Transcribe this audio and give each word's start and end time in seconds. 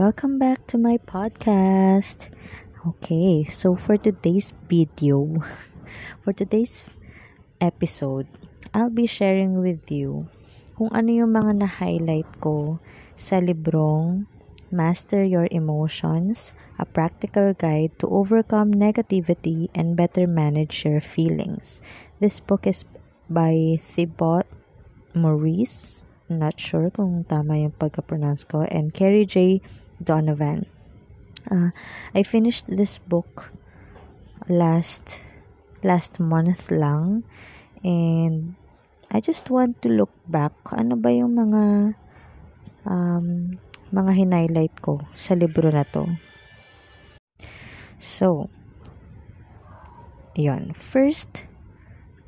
Welcome 0.00 0.40
back 0.40 0.64
to 0.72 0.80
my 0.80 0.96
podcast. 0.96 2.32
Okay, 2.88 3.44
so 3.52 3.76
for 3.76 4.00
today's 4.00 4.56
video, 4.64 5.44
for 6.24 6.32
today's 6.32 6.88
episode, 7.60 8.24
I'll 8.72 8.88
be 8.88 9.04
sharing 9.04 9.60
with 9.60 9.92
you 9.92 10.32
kung 10.80 10.88
ano 10.96 11.12
yung 11.12 11.36
mga 11.36 11.52
na-highlight 11.52 12.40
ko 12.40 12.80
sa 13.12 13.44
librong 13.44 14.24
Master 14.72 15.20
Your 15.20 15.52
Emotions, 15.52 16.56
a 16.80 16.88
practical 16.88 17.52
guide 17.52 17.92
to 18.00 18.08
overcome 18.08 18.72
negativity 18.72 19.68
and 19.76 20.00
better 20.00 20.24
manage 20.24 20.80
your 20.80 21.04
feelings. 21.04 21.84
This 22.24 22.40
book 22.40 22.64
is 22.64 22.88
by 23.28 23.76
Thibaut 23.76 24.48
Maurice 25.12 26.00
not 26.30 26.62
sure 26.62 26.94
kung 26.94 27.26
tama 27.26 27.58
yung 27.58 27.74
pagka-pronounce 27.74 28.46
ko, 28.46 28.62
and 28.70 28.94
Carrie 28.94 29.26
J. 29.26 29.58
Donovan. 30.02 30.66
Uh, 31.50 31.70
I 32.14 32.22
finished 32.22 32.64
this 32.68 32.98
book 32.98 33.52
last 34.48 35.20
last 35.84 36.20
month 36.20 36.70
lang 36.72 37.24
and 37.84 38.56
I 39.10 39.20
just 39.20 39.48
want 39.48 39.80
to 39.82 39.88
look 39.88 40.12
back 40.28 40.52
ano 40.72 40.96
ba 40.96 41.12
yung 41.12 41.36
mga 41.36 41.62
um, 42.84 43.58
mga 43.90 44.12
hinighlight 44.14 44.74
ko 44.80 45.02
sa 45.18 45.34
libro 45.34 45.68
na 45.68 45.82
to. 45.82 46.06
So, 48.00 48.48
yon 50.32 50.72
First, 50.72 51.44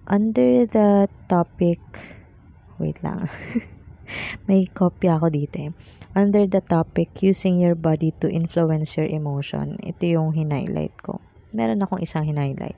under 0.05 0.67
the 0.67 1.09
topic, 1.31 1.81
wait 2.77 3.01
lang. 3.01 3.31
May 4.49 4.67
kopya 4.69 5.21
ako 5.21 5.29
dito 5.33 5.57
eh. 5.69 5.71
Under 6.13 6.45
the 6.45 6.61
topic, 6.61 7.25
using 7.25 7.57
your 7.57 7.73
body 7.73 8.13
to 8.21 8.29
influence 8.29 9.01
your 9.01 9.09
emotion. 9.09 9.81
Ito 9.81 10.05
yung 10.05 10.37
hinighlight 10.37 10.93
ko. 11.01 11.25
Meron 11.57 11.81
akong 11.81 12.05
isang 12.05 12.29
hinighlight. 12.29 12.77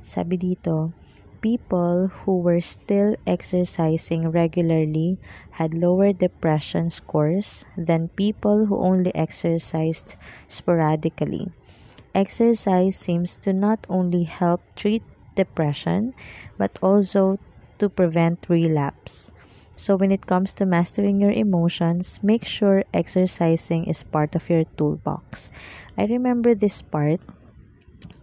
Sabi 0.00 0.40
dito, 0.40 0.96
people 1.42 2.08
who 2.22 2.38
were 2.38 2.62
still 2.62 3.18
exercising 3.26 4.30
regularly 4.30 5.18
had 5.58 5.74
lower 5.74 6.14
depression 6.14 6.88
scores 6.88 7.66
than 7.76 8.14
people 8.14 8.70
who 8.70 8.78
only 8.78 9.12
exercised 9.12 10.14
sporadically. 10.46 11.50
Exercise 12.14 12.96
seems 12.96 13.36
to 13.36 13.52
not 13.52 13.84
only 13.90 14.24
help 14.24 14.62
treat 14.76 15.02
depression, 15.34 16.14
but 16.56 16.78
also 16.80 17.38
to 17.78 17.88
prevent 17.88 18.46
relapse. 18.48 19.31
So, 19.82 19.98
when 19.98 20.14
it 20.14 20.30
comes 20.30 20.54
to 20.62 20.64
mastering 20.64 21.18
your 21.18 21.34
emotions, 21.34 22.22
make 22.22 22.46
sure 22.46 22.86
exercising 22.94 23.90
is 23.90 24.06
part 24.06 24.38
of 24.38 24.46
your 24.46 24.62
toolbox. 24.78 25.50
I 25.98 26.06
remember 26.06 26.54
this 26.54 26.86
part. 26.86 27.18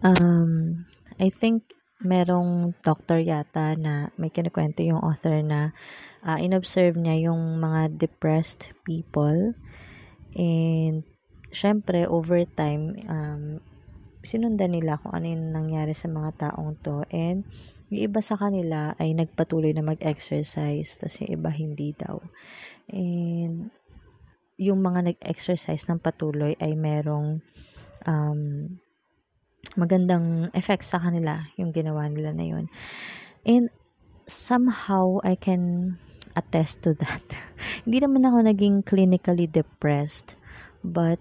Um, 0.00 0.88
I 1.20 1.28
think 1.28 1.68
merong 2.00 2.80
doctor 2.80 3.20
yata 3.20 3.76
na 3.76 4.08
may 4.16 4.32
kinukwento 4.32 4.80
yung 4.80 5.04
author 5.04 5.44
na 5.44 5.76
uh, 6.24 6.40
inobserve 6.40 6.96
niya 6.96 7.28
yung 7.28 7.60
mga 7.60 8.00
depressed 8.00 8.72
people 8.88 9.52
and 10.32 11.04
syempre 11.52 12.08
over 12.08 12.40
time 12.56 12.96
um, 13.04 13.60
sinundan 14.20 14.76
nila 14.76 15.00
kung 15.00 15.16
ano 15.16 15.26
yung 15.28 15.52
nangyari 15.52 15.96
sa 15.96 16.08
mga 16.08 16.30
taong 16.36 16.76
to 16.84 17.04
and 17.08 17.48
yung 17.90 18.06
iba 18.06 18.20
sa 18.22 18.38
kanila 18.38 18.94
ay 19.02 19.18
nagpatuloy 19.18 19.74
na 19.74 19.82
mag-exercise, 19.82 20.94
tapos 20.94 21.18
yung 21.26 21.30
iba 21.34 21.50
hindi 21.50 21.90
daw. 21.98 22.22
And 22.86 23.74
yung 24.60 24.78
mga 24.84 25.10
nag-exercise 25.10 25.90
ng 25.90 25.98
patuloy 25.98 26.54
ay 26.62 26.78
merong 26.78 27.42
um, 28.06 28.40
magandang 29.74 30.54
effect 30.54 30.86
sa 30.86 31.02
kanila 31.02 31.50
yung 31.58 31.74
ginawa 31.74 32.06
nila 32.06 32.30
na 32.30 32.46
yun. 32.46 32.64
And 33.42 33.74
somehow 34.30 35.18
I 35.26 35.34
can 35.34 35.96
attest 36.38 36.86
to 36.86 36.94
that. 36.94 37.24
hindi 37.84 37.98
naman 37.98 38.22
ako 38.22 38.46
naging 38.46 38.86
clinically 38.86 39.50
depressed, 39.50 40.38
but 40.86 41.18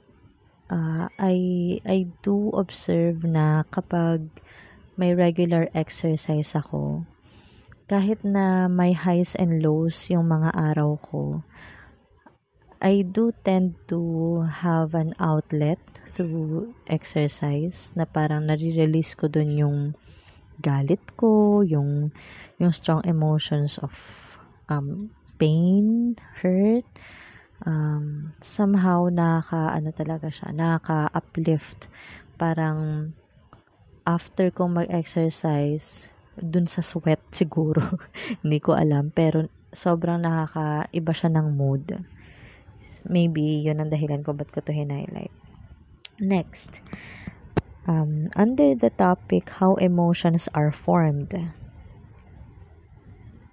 uh, 0.70 1.10
I 1.18 1.36
I 1.84 2.08
do 2.22 2.54
observe 2.56 3.26
na 3.26 3.66
kapag 3.74 4.30
may 4.96 5.12
regular 5.18 5.68
exercise 5.74 6.54
ako, 6.56 7.04
kahit 7.90 8.22
na 8.22 8.70
may 8.70 8.94
highs 8.94 9.34
and 9.36 9.66
lows 9.66 10.08
yung 10.14 10.30
mga 10.30 10.54
araw 10.54 11.02
ko, 11.02 11.42
I 12.80 13.04
do 13.04 13.36
tend 13.44 13.76
to 13.92 14.44
have 14.46 14.96
an 14.96 15.18
outlet 15.20 15.82
through 16.10 16.74
exercise 16.88 17.92
na 17.96 18.08
parang 18.08 18.48
nare-release 18.48 19.20
ko 19.20 19.28
dun 19.28 19.52
yung 19.56 19.78
galit 20.60 21.04
ko, 21.16 21.64
yung 21.64 22.12
yung 22.60 22.72
strong 22.76 23.04
emotions 23.08 23.80
of 23.80 23.96
um, 24.68 25.12
pain, 25.40 26.16
hurt, 26.44 26.84
um, 27.66 28.32
somehow 28.40 29.08
nakaka 29.12 29.76
ano 29.76 29.90
talaga 29.92 30.28
siya, 30.32 30.54
nakaka-uplift. 30.56 31.92
Parang 32.40 33.12
after 34.08 34.52
kong 34.54 34.80
mag-exercise, 34.80 36.12
dun 36.40 36.68
sa 36.70 36.80
sweat 36.80 37.20
siguro, 37.40 38.00
hindi 38.44 38.60
ko 38.64 38.76
alam, 38.76 39.12
pero 39.12 39.52
sobrang 39.76 40.24
nakakaiba 40.24 41.14
siya 41.14 41.30
ng 41.36 41.48
mood. 41.56 41.86
Maybe, 43.08 43.64
yun 43.64 43.80
ang 43.80 43.92
dahilan 43.92 44.24
ko 44.24 44.36
ba't 44.36 44.52
ko 44.52 44.60
to 44.64 44.76
hinighlight. 44.76 45.32
Next, 46.20 46.84
um, 47.88 48.28
under 48.36 48.76
the 48.76 48.92
topic, 48.92 49.56
how 49.64 49.80
emotions 49.80 50.52
are 50.52 50.72
formed. 50.72 51.32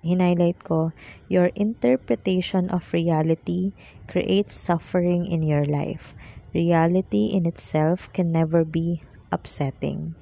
Hinighlight 0.07 0.63
ko, 0.63 0.95
your 1.27 1.51
interpretation 1.59 2.71
of 2.71 2.87
reality 2.95 3.75
creates 4.07 4.55
suffering 4.55 5.27
in 5.27 5.43
your 5.43 5.67
life. 5.67 6.15
Reality 6.55 7.35
in 7.35 7.45
itself 7.45 8.09
can 8.15 8.33
never 8.33 8.65
be 8.65 9.03
upsetting. 9.29 10.15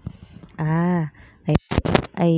Ah, 0.58 1.12
I, 1.46 1.54
I, 2.16 2.32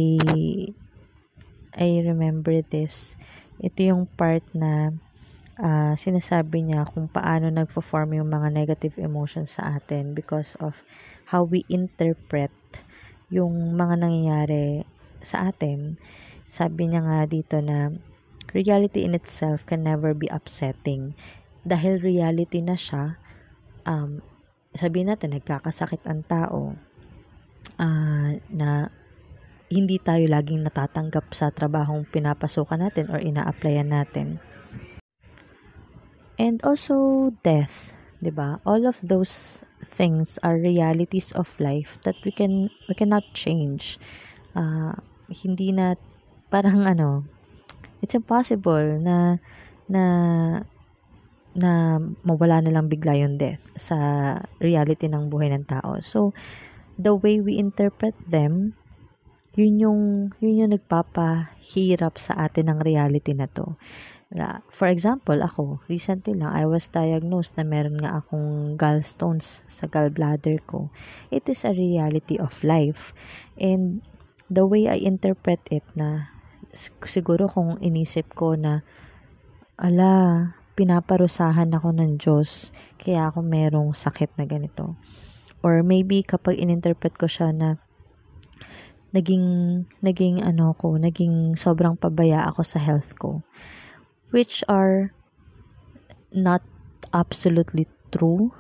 I 1.73 1.89
remember 2.05 2.61
this. 2.61 3.15
Ito 3.63 3.95
yung 3.95 4.05
part 4.19 4.45
na 4.53 4.99
uh, 5.61 5.95
sinasabi 5.97 6.69
niya 6.69 6.89
kung 6.93 7.09
paano 7.09 7.49
nagpo-form 7.49 8.17
yung 8.21 8.29
mga 8.29 8.53
negative 8.53 8.97
emotions 9.01 9.57
sa 9.57 9.81
atin 9.81 10.13
because 10.13 10.57
of 10.61 10.85
how 11.33 11.43
we 11.43 11.65
interpret 11.69 12.53
yung 13.33 13.75
mga 13.75 14.07
nangyayari 14.07 14.87
sa 15.25 15.51
atin. 15.51 15.99
Sabi 16.47 16.89
niya 16.91 17.03
nga 17.03 17.27
dito 17.27 17.59
na 17.61 17.91
reality 18.55 19.03
in 19.03 19.13
itself 19.13 19.67
can 19.67 19.83
never 19.83 20.15
be 20.15 20.31
upsetting. 20.31 21.13
Dahil 21.67 21.99
reality 21.99 22.63
na 22.63 22.79
siya, 22.79 23.19
um, 23.85 24.23
sabihin 24.73 25.11
natin, 25.11 25.35
nagkakasakit 25.35 26.07
ang 26.07 26.23
tao, 26.25 26.79
uh, 27.81 28.31
na 28.51 28.89
hindi 29.67 29.99
tayo 29.99 30.31
laging 30.31 30.63
natatanggap 30.63 31.35
sa 31.35 31.51
trabahong 31.51 32.07
pinapasukan 32.07 32.79
natin 32.79 33.11
or 33.11 33.19
ina-applyan 33.19 33.91
natin. 33.91 34.39
And 36.39 36.61
also 36.63 37.31
death, 37.43 37.97
'di 38.21 38.31
ba? 38.31 38.61
All 38.63 38.85
of 38.87 39.01
those 39.03 39.65
things 39.97 40.37
are 40.45 40.61
realities 40.61 41.33
of 41.33 41.57
life 41.57 41.97
that 42.05 42.21
we 42.23 42.31
can 42.31 42.69
we 42.87 42.95
cannot 42.95 43.25
change. 43.33 43.97
Uh, 44.53 44.95
hindi 45.33 45.73
na 45.73 45.97
parang 46.49 46.87
ano, 46.87 47.27
it's 48.01 48.15
impossible 48.15 49.01
na 49.03 49.39
na 49.87 50.05
na 51.57 51.97
mawala 52.21 52.61
na 52.61 52.71
lang 52.71 52.93
bigla 52.93 53.17
yung 53.17 53.41
death 53.41 53.65
sa 53.81 53.97
reality 54.61 55.09
ng 55.09 55.33
buhay 55.33 55.49
ng 55.57 55.65
tao. 55.65 55.97
So, 56.05 56.37
the 57.01 57.17
way 57.17 57.41
we 57.41 57.57
interpret 57.57 58.13
them, 58.29 58.77
yun 59.57 59.81
yung, 59.81 60.01
yun 60.37 60.61
yung 60.61 60.73
nagpapahirap 60.77 62.21
sa 62.21 62.45
atin 62.45 62.69
ng 62.69 62.85
reality 62.85 63.33
na 63.33 63.49
to. 63.49 63.81
For 64.69 64.85
example, 64.85 65.41
ako, 65.41 65.81
recently 65.89 66.37
lang, 66.37 66.53
I 66.53 66.69
was 66.69 66.93
diagnosed 66.93 67.57
na 67.57 67.65
meron 67.65 68.05
nga 68.05 68.21
akong 68.21 68.77
gallstones 68.77 69.65
sa 69.65 69.89
gallbladder 69.89 70.61
ko. 70.69 70.93
It 71.33 71.49
is 71.49 71.65
a 71.65 71.73
reality 71.73 72.37
of 72.37 72.61
life. 72.61 73.17
And 73.57 74.05
the 74.53 74.69
way 74.69 74.93
I 74.93 75.01
interpret 75.01 75.65
it 75.73 75.89
na, 75.97 76.36
siguro 77.09 77.49
kung 77.49 77.81
inisip 77.81 78.37
ko 78.37 78.55
na, 78.55 78.85
ala, 79.81 80.53
pinaparusahan 80.77 81.73
ako 81.73 81.89
ng 81.97 82.21
Diyos, 82.21 82.71
kaya 83.01 83.33
ako 83.33 83.41
merong 83.41 83.97
sakit 83.97 84.37
na 84.37 84.45
ganito. 84.45 84.95
Or 85.65 85.81
maybe 85.81 86.21
kapag 86.23 86.61
ininterpret 86.61 87.17
ko 87.17 87.27
siya 87.27 87.51
na 87.51 87.81
naging 89.17 89.47
naging 90.05 90.45
ano 90.45 90.77
ko, 90.77 91.01
naging 91.01 91.57
sobrang 91.57 91.97
pabaya 91.97 92.45
ako 92.45 92.61
sa 92.61 92.77
health 92.77 93.17
ko 93.17 93.41
which 94.35 94.61
are 94.69 95.15
not 96.35 96.61
absolutely 97.15 97.89
true 98.13 98.53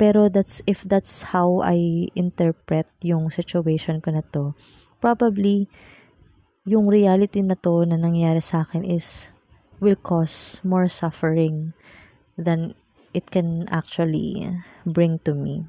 Pero 0.00 0.32
that's 0.32 0.64
if 0.64 0.80
that's 0.88 1.28
how 1.36 1.60
I 1.60 2.08
interpret 2.16 2.88
yung 3.04 3.28
situation 3.28 4.00
ko 4.00 4.16
na 4.16 4.24
to, 4.32 4.56
probably 4.96 5.68
yung 6.70 6.86
reality 6.86 7.42
na 7.42 7.58
to 7.58 7.82
na 7.82 7.98
nangyayari 7.98 8.38
sa 8.38 8.62
akin 8.62 8.86
is 8.86 9.34
will 9.82 9.98
cause 9.98 10.62
more 10.62 10.86
suffering 10.86 11.74
than 12.38 12.78
it 13.10 13.26
can 13.34 13.66
actually 13.74 14.46
bring 14.86 15.18
to 15.26 15.34
me. 15.34 15.66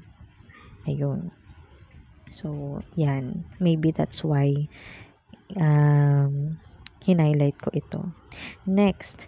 Ayun. 0.86 1.34
So, 2.30 2.80
yan. 2.94 3.50
Maybe 3.58 3.90
that's 3.90 4.22
why 4.22 4.70
um, 5.58 6.62
hinighlight 7.02 7.58
ko 7.58 7.74
ito. 7.74 8.14
Next, 8.62 9.26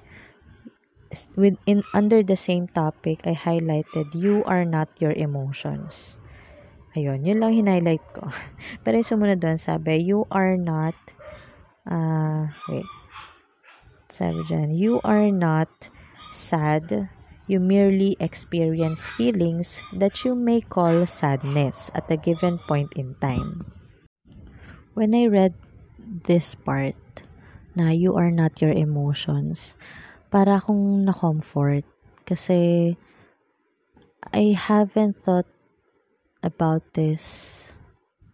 within 1.35 1.82
under 1.91 2.23
the 2.23 2.38
same 2.38 2.71
topic, 2.71 3.26
I 3.26 3.35
highlighted 3.35 4.15
you 4.15 4.47
are 4.47 4.65
not 4.65 4.94
your 5.03 5.12
emotions. 5.12 6.23
Ayun, 6.94 7.26
yun 7.26 7.43
lang 7.43 7.59
hinighlight 7.59 8.06
ko. 8.15 8.31
Pero 8.87 9.03
yung 9.03 9.11
sumunod 9.11 9.43
doon, 9.43 9.59
sabi, 9.59 9.99
you 9.99 10.31
are 10.31 10.55
not, 10.55 10.94
uh, 11.90 12.48
wait, 12.69 12.88
sabi 14.08 14.42
dyan, 14.48 14.76
you 14.76 15.00
are 15.04 15.31
not 15.31 15.69
sad, 16.32 17.08
you 17.46 17.60
merely 17.60 18.16
experience 18.20 19.06
feelings 19.19 19.81
that 19.92 20.25
you 20.25 20.34
may 20.34 20.60
call 20.60 21.04
sadness 21.06 21.90
at 21.94 22.10
a 22.10 22.16
given 22.16 22.58
point 22.58 22.92
in 22.96 23.14
time. 23.20 23.69
When 24.94 25.14
I 25.14 25.26
read 25.26 25.54
this 25.98 26.54
part, 26.54 26.96
na 27.75 27.90
you 27.90 28.14
are 28.14 28.30
not 28.30 28.62
your 28.62 28.72
emotions, 28.72 29.75
para 30.30 30.62
akong 30.62 31.04
na-comfort. 31.04 31.84
Kasi 32.25 32.94
I 34.32 34.54
haven't 34.56 35.20
thought 35.20 35.50
about 36.40 36.82
this 36.94 37.75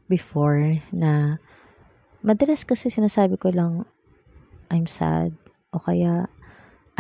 before 0.06 0.84
na 0.92 1.40
madalas 2.20 2.64
kasi 2.64 2.92
sinasabi 2.92 3.40
ko 3.40 3.52
lang 3.52 3.88
I'm 4.70 4.86
sad 4.86 5.34
o 5.74 5.82
kaya 5.82 6.30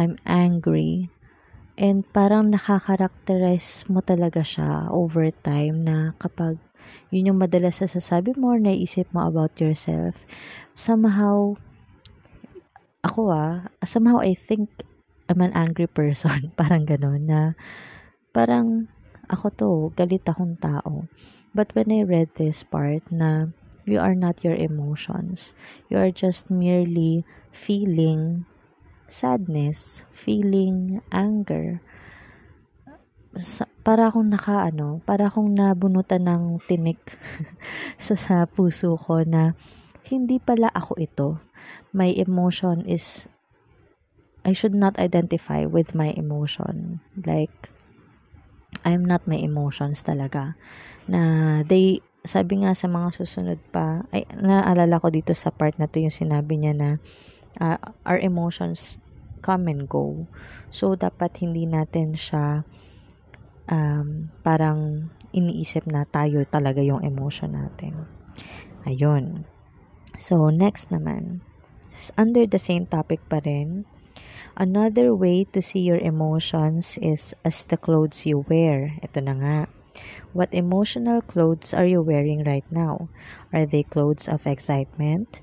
I'm 0.00 0.16
angry 0.24 1.12
and 1.80 2.04
parang 2.10 2.52
nakakarakterize 2.52 3.88
mo 3.88 4.00
talaga 4.04 4.44
siya 4.44 4.88
over 4.92 5.28
time 5.44 5.84
na 5.84 6.16
kapag 6.18 6.56
yun 7.12 7.32
yung 7.32 7.40
madalas 7.40 7.80
sasabi 7.80 8.32
mo 8.34 8.56
or 8.56 8.60
naisip 8.60 9.06
mo 9.12 9.28
about 9.28 9.56
yourself 9.60 10.16
somehow 10.72 11.56
ako 13.00 13.32
ah 13.32 13.68
somehow 13.84 14.20
I 14.20 14.36
think 14.36 14.68
I'm 15.30 15.46
an 15.46 15.54
angry 15.54 15.86
person. 15.86 16.50
parang 16.58 16.82
ganun 16.82 17.30
na 17.30 17.54
parang 18.34 18.90
ako 19.30 19.46
to, 19.54 19.70
galit 19.94 20.26
akong 20.26 20.58
tao. 20.58 21.06
But 21.54 21.70
when 21.78 21.94
I 21.94 22.02
read 22.02 22.34
this 22.34 22.66
part 22.66 23.06
na 23.14 23.54
you 23.84 23.98
are 23.98 24.14
not 24.14 24.42
your 24.44 24.54
emotions. 24.56 25.52
You 25.88 25.98
are 25.98 26.10
just 26.10 26.50
merely 26.50 27.24
feeling 27.52 28.46
sadness, 29.10 30.04
feeling 30.14 31.02
anger. 31.10 31.82
Sa, 33.38 33.66
para 33.86 34.10
akong 34.10 34.30
naka 34.30 34.70
ano, 34.70 35.02
para 35.06 35.30
akong 35.30 35.54
nabunutan 35.54 36.26
ng 36.26 36.42
tinik 36.66 37.18
sa, 38.04 38.14
sa 38.18 38.36
puso 38.46 38.98
ko 38.98 39.22
na 39.22 39.54
hindi 40.06 40.42
pala 40.42 40.70
ako 40.74 40.92
ito. 40.98 41.28
My 41.94 42.10
emotion 42.10 42.82
is 42.86 43.30
I 44.44 44.52
should 44.56 44.74
not 44.74 44.96
identify 44.98 45.68
with 45.68 45.94
my 45.94 46.16
emotion. 46.16 47.04
Like, 47.12 47.68
I'm 48.84 49.04
not 49.04 49.28
my 49.28 49.36
emotions 49.36 50.00
talaga. 50.00 50.56
Na 51.04 51.60
they, 51.62 52.00
sabi 52.24 52.64
nga 52.64 52.76
sa 52.76 52.86
mga 52.86 53.08
susunod 53.16 53.60
pa, 53.72 54.04
ay, 54.12 54.28
naalala 54.36 55.00
ko 55.00 55.08
dito 55.08 55.32
sa 55.32 55.48
part 55.48 55.76
na 55.80 55.88
to 55.88 56.00
yung 56.00 56.12
sinabi 56.12 56.60
niya 56.60 56.76
na 56.76 56.90
uh, 57.56 57.80
our 58.04 58.20
emotions 58.20 59.00
come 59.40 59.68
and 59.72 59.88
go. 59.88 60.28
So, 60.68 60.94
dapat 60.94 61.40
hindi 61.40 61.64
natin 61.64 62.12
siya 62.12 62.68
um, 63.72 64.28
parang 64.44 65.12
iniisip 65.32 65.88
na 65.88 66.04
tayo 66.04 66.44
talaga 66.44 66.84
yung 66.84 67.00
emotion 67.00 67.56
natin. 67.56 68.04
Ayun. 68.84 69.48
So, 70.20 70.52
next 70.52 70.92
naman. 70.92 71.40
Under 72.20 72.44
the 72.44 72.60
same 72.60 72.84
topic 72.84 73.24
pa 73.32 73.40
rin, 73.40 73.88
Another 74.60 75.14
way 75.14 75.48
to 75.56 75.62
see 75.62 75.80
your 75.80 75.96
emotions 75.96 76.98
is 77.00 77.32
as 77.48 77.64
the 77.64 77.78
clothes 77.80 78.26
you 78.26 78.44
wear. 78.44 78.98
Ito 79.00 79.24
na 79.24 79.34
nga. 79.38 79.58
What 80.32 80.54
emotional 80.54 81.22
clothes 81.22 81.74
are 81.74 81.86
you 81.86 82.02
wearing 82.02 82.44
right 82.44 82.66
now? 82.70 83.08
Are 83.52 83.66
they 83.66 83.82
clothes 83.82 84.28
of 84.28 84.46
excitement, 84.46 85.40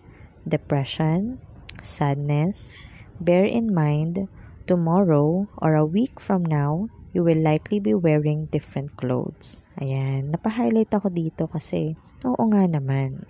depression, 0.48 1.40
sadness? 1.84 2.74
Bear 3.20 3.46
in 3.46 3.74
mind, 3.74 4.30
tomorrow 4.68 5.48
or 5.58 5.76
a 5.76 5.86
week 5.86 6.20
from 6.20 6.46
now, 6.46 6.88
you 7.14 7.24
will 7.24 7.42
likely 7.42 7.80
be 7.80 7.94
wearing 7.94 8.46
different 8.54 8.96
clothes. 8.96 9.66
Ayan, 9.82 10.30
napahighlight 10.36 10.94
ako 10.94 11.10
dito 11.10 11.50
kasi 11.50 11.98
oo 12.22 12.44
nga 12.54 12.68
naman. 12.70 13.26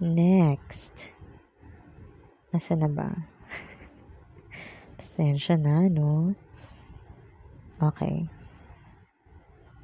Next. 0.00 1.12
Nasa 2.54 2.72
na 2.78 2.88
ba? 2.88 3.28
Pasensya 4.96 5.60
na, 5.60 5.90
no? 5.92 6.32
Okay. 7.82 8.37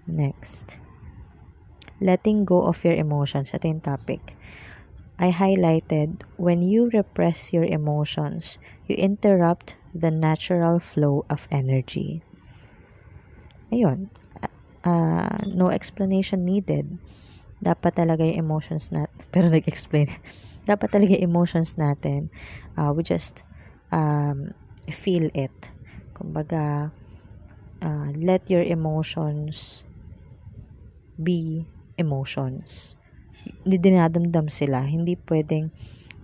Next. 0.07 0.77
Letting 2.01 2.45
go 2.45 2.67
of 2.69 2.85
your 2.85 2.95
emotions. 2.95 3.55
Ito 3.55 3.69
yung 3.69 3.81
topic. 3.81 4.37
I 5.15 5.31
highlighted, 5.31 6.27
when 6.37 6.61
you 6.61 6.91
repress 6.91 7.55
your 7.55 7.63
emotions, 7.63 8.59
you 8.91 8.99
interrupt 8.99 9.77
the 9.95 10.11
natural 10.11 10.83
flow 10.83 11.25
of 11.31 11.47
energy. 11.55 12.27
Ayun. 13.71 14.11
Uh, 14.83 15.39
no 15.47 15.71
explanation 15.71 16.45
needed. 16.45 16.99
Dapat 17.63 17.95
talaga 17.95 18.27
yung 18.27 18.51
emotions 18.51 18.91
natin, 18.91 19.23
pero 19.33 19.49
nag-explain. 19.49 20.11
Dapat 20.67 20.89
talaga 20.91 21.15
yung 21.15 21.31
emotions 21.31 21.79
natin, 21.79 22.29
uh, 22.75 22.91
we 22.91 23.07
just 23.07 23.47
um, 23.95 24.53
feel 24.91 25.31
it. 25.33 25.73
Kumbaga, 26.13 26.91
uh, 27.81 28.11
let 28.19 28.51
your 28.51 28.67
emotions 28.67 29.84
be 31.21 31.69
emotions. 31.97 32.99
Dinadamdam 33.65 34.49
sila. 34.49 34.85
Hindi 34.85 35.17
pwedeng, 35.29 35.71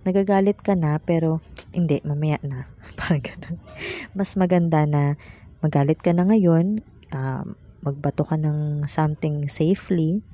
nagagalit 0.03 0.59
ka 0.61 0.73
na, 0.73 0.97
pero, 0.97 1.39
hindi, 1.71 2.01
mamaya 2.01 2.41
na. 2.41 2.67
Parang 2.99 3.21
ganun. 3.21 3.57
Mas 4.17 4.33
maganda 4.35 4.83
na, 4.89 5.15
magalit 5.61 6.01
ka 6.01 6.11
na 6.11 6.25
ngayon, 6.27 6.81
uh, 7.13 7.45
magbato 7.81 8.25
ka 8.25 8.37
ng 8.37 8.85
something 8.89 9.45
safely, 9.49 10.25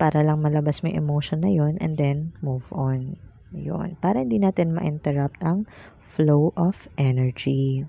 para 0.00 0.24
lang 0.24 0.40
malabas 0.40 0.80
mo 0.80 0.88
yung 0.88 1.04
emotion 1.04 1.44
na 1.44 1.52
yon 1.52 1.76
and 1.78 2.00
then 2.00 2.32
move 2.40 2.66
on. 2.72 3.20
Yun. 3.50 3.98
Para 3.98 4.22
hindi 4.22 4.38
natin 4.38 4.74
ma-interrupt 4.74 5.42
ang 5.42 5.66
flow 5.98 6.54
of 6.54 6.86
energy. 6.96 7.86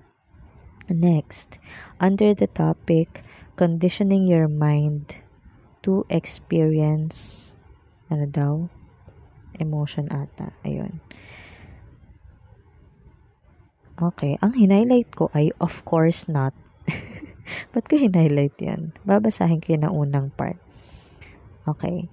Next, 0.90 1.62
under 2.02 2.34
the 2.34 2.50
topic, 2.50 3.22
conditioning 3.54 4.26
your 4.26 4.50
mind 4.50 5.21
to 5.82 6.06
experience, 6.08 7.52
ano 8.08 8.26
daw? 8.26 8.54
Emotion 9.58 10.08
ata. 10.08 10.56
Ayun. 10.64 11.02
Okay. 14.00 14.40
Ang 14.42 14.56
hinighlight 14.56 15.12
ko 15.14 15.28
ay, 15.36 15.52
of 15.60 15.84
course 15.84 16.26
not. 16.26 16.56
Ba't 17.72 17.86
ko 17.86 18.00
hinighlight 18.00 18.56
yan? 18.58 18.96
Babasahin 19.04 19.60
ko 19.60 19.76
yun 19.76 19.84
ng 19.86 19.94
unang 19.94 20.28
part. 20.34 20.58
Okay. 21.68 22.08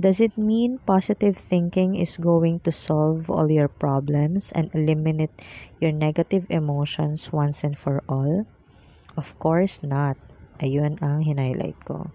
Does 0.00 0.16
it 0.16 0.32
mean 0.40 0.80
positive 0.88 1.36
thinking 1.36 1.92
is 1.92 2.16
going 2.16 2.64
to 2.64 2.72
solve 2.72 3.28
all 3.28 3.52
your 3.52 3.68
problems 3.68 4.48
and 4.56 4.72
eliminate 4.72 5.36
your 5.76 5.92
negative 5.92 6.48
emotions 6.48 7.28
once 7.36 7.60
and 7.60 7.76
for 7.76 8.00
all? 8.08 8.48
Of 9.20 9.36
course 9.36 9.84
not. 9.84 10.16
Ayun 10.64 10.96
ang 11.04 11.28
hinighlight 11.28 11.76
ko. 11.84 12.08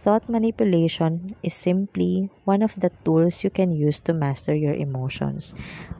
Thought 0.00 0.32
manipulation 0.32 1.36
is 1.44 1.52
simply 1.52 2.32
one 2.48 2.64
of 2.64 2.72
the 2.80 2.88
tools 3.04 3.44
you 3.44 3.52
can 3.52 3.68
use 3.68 4.00
to 4.08 4.16
master 4.16 4.56
your 4.56 4.72
emotions. 4.72 5.52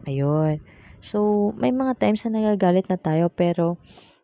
Ayun. 0.09 0.65
So, 1.05 1.53
may 1.57 1.69
mga 1.69 2.01
times 2.01 2.25
na 2.25 2.41
nagagalit 2.41 2.89
na 2.89 2.97
tayo 2.97 3.29
pero 3.29 3.77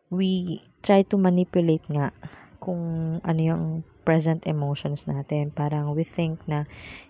we 0.09 0.61
try 0.81 1.05
to 1.05 1.17
manipulate 1.17 1.85
nga 1.89 2.09
kung 2.57 3.17
ano 3.21 3.41
yung 3.41 3.63
present 4.01 4.45
emotions 4.47 5.05
natin. 5.05 5.53
Parang 5.53 5.93
we 5.93 6.07
think 6.07 6.41
na 6.49 6.65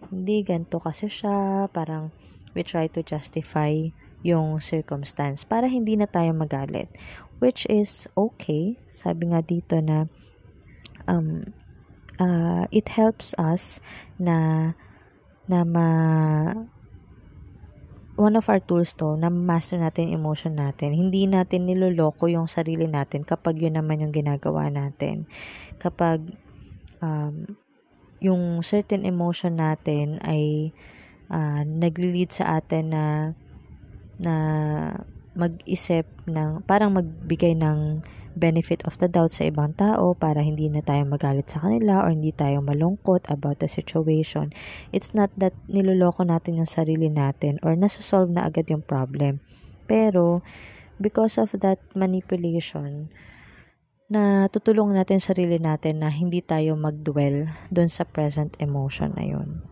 hindi 0.10 0.44
ganito 0.44 0.82
kasi 0.82 1.08
siya, 1.08 1.70
parang 1.72 2.12
we 2.58 2.66
try 2.66 2.90
to 2.90 3.06
justify 3.06 3.72
yung 4.26 4.58
circumstance 4.58 5.46
para 5.46 5.70
hindi 5.70 5.94
na 5.94 6.10
tayo 6.10 6.34
magalit. 6.34 6.90
Which 7.38 7.70
is 7.70 8.10
okay. 8.18 8.82
Sabi 8.90 9.30
nga 9.30 9.46
dito 9.46 9.78
na 9.78 10.10
um, 11.06 11.54
uh, 12.20 12.66
it 12.70 12.90
helps 12.94 13.34
us 13.38 13.80
na 14.18 14.72
na 15.48 15.64
ma 15.64 15.90
one 18.18 18.34
of 18.34 18.50
our 18.50 18.60
tools 18.60 18.98
to 18.98 19.14
na 19.16 19.30
master 19.30 19.78
natin 19.78 20.10
emotion 20.10 20.58
natin. 20.58 20.92
Hindi 20.92 21.30
natin 21.30 21.70
niloloko 21.70 22.26
yung 22.26 22.50
sarili 22.50 22.90
natin 22.90 23.22
kapag 23.22 23.62
yun 23.62 23.78
naman 23.78 24.02
yung 24.02 24.12
ginagawa 24.12 24.74
natin. 24.74 25.30
Kapag 25.78 26.26
um, 27.00 27.46
yung 28.18 28.66
certain 28.66 29.06
emotion 29.06 29.62
natin 29.62 30.18
ay 30.26 30.74
uh, 31.30 31.62
nagli-lead 31.62 32.34
sa 32.34 32.58
atin 32.58 32.90
na 32.90 33.06
na 34.18 34.36
mag-isip 35.38 36.10
ng 36.26 36.66
parang 36.66 36.98
magbigay 36.98 37.54
ng 37.54 38.02
benefit 38.38 38.86
of 38.86 39.02
the 39.02 39.10
doubt 39.10 39.34
sa 39.34 39.50
ibang 39.50 39.74
tao 39.74 40.14
para 40.14 40.46
hindi 40.46 40.70
na 40.70 40.86
tayo 40.86 41.04
magalit 41.10 41.50
sa 41.50 41.66
kanila 41.66 42.06
or 42.06 42.14
hindi 42.14 42.30
tayo 42.30 42.62
malungkot 42.62 43.26
about 43.34 43.58
the 43.58 43.66
situation. 43.66 44.54
It's 44.94 45.18
not 45.18 45.34
that 45.42 45.58
niloloko 45.66 46.22
natin 46.22 46.62
yung 46.62 46.70
sarili 46.70 47.10
natin 47.10 47.58
or 47.66 47.74
nasusolve 47.74 48.30
na 48.30 48.46
agad 48.46 48.70
yung 48.70 48.86
problem. 48.86 49.42
Pero, 49.90 50.46
because 51.02 51.42
of 51.42 51.58
that 51.66 51.82
manipulation, 51.98 53.10
na 54.08 54.48
tutulong 54.48 54.96
natin 54.96 55.20
sarili 55.20 55.60
natin 55.60 56.00
na 56.00 56.08
hindi 56.08 56.40
tayo 56.40 56.80
magdwell 56.80 57.52
doon 57.68 57.92
sa 57.92 58.08
present 58.08 58.56
emotion 58.62 59.12
na 59.18 59.26
yun. 59.28 59.66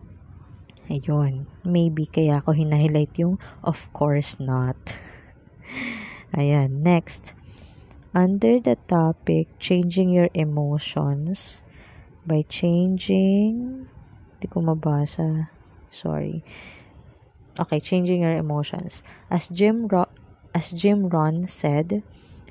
Ayun. 0.86 1.48
Maybe 1.66 2.06
kaya 2.06 2.44
ako 2.44 2.52
hinahighlight 2.54 3.16
yung 3.18 3.40
of 3.64 3.88
course 3.96 4.38
not. 4.38 4.76
Ayan. 6.38 6.84
Next 6.84 7.35
under 8.16 8.56
the 8.56 8.80
topic 8.88 9.44
changing 9.60 10.08
your 10.08 10.32
emotions 10.32 11.60
by 12.24 12.40
changing 12.48 13.84
di 14.40 14.48
ko 14.48 14.64
mabasa 14.64 15.52
sorry. 15.92 16.40
Okay 17.60 17.76
changing 17.76 18.24
your 18.24 18.32
emotions. 18.32 19.04
As 19.28 19.52
Jim 19.52 19.84
Ro- 19.84 20.08
as 20.56 20.72
Jim 20.72 21.12
Ron 21.12 21.44
said 21.44 22.00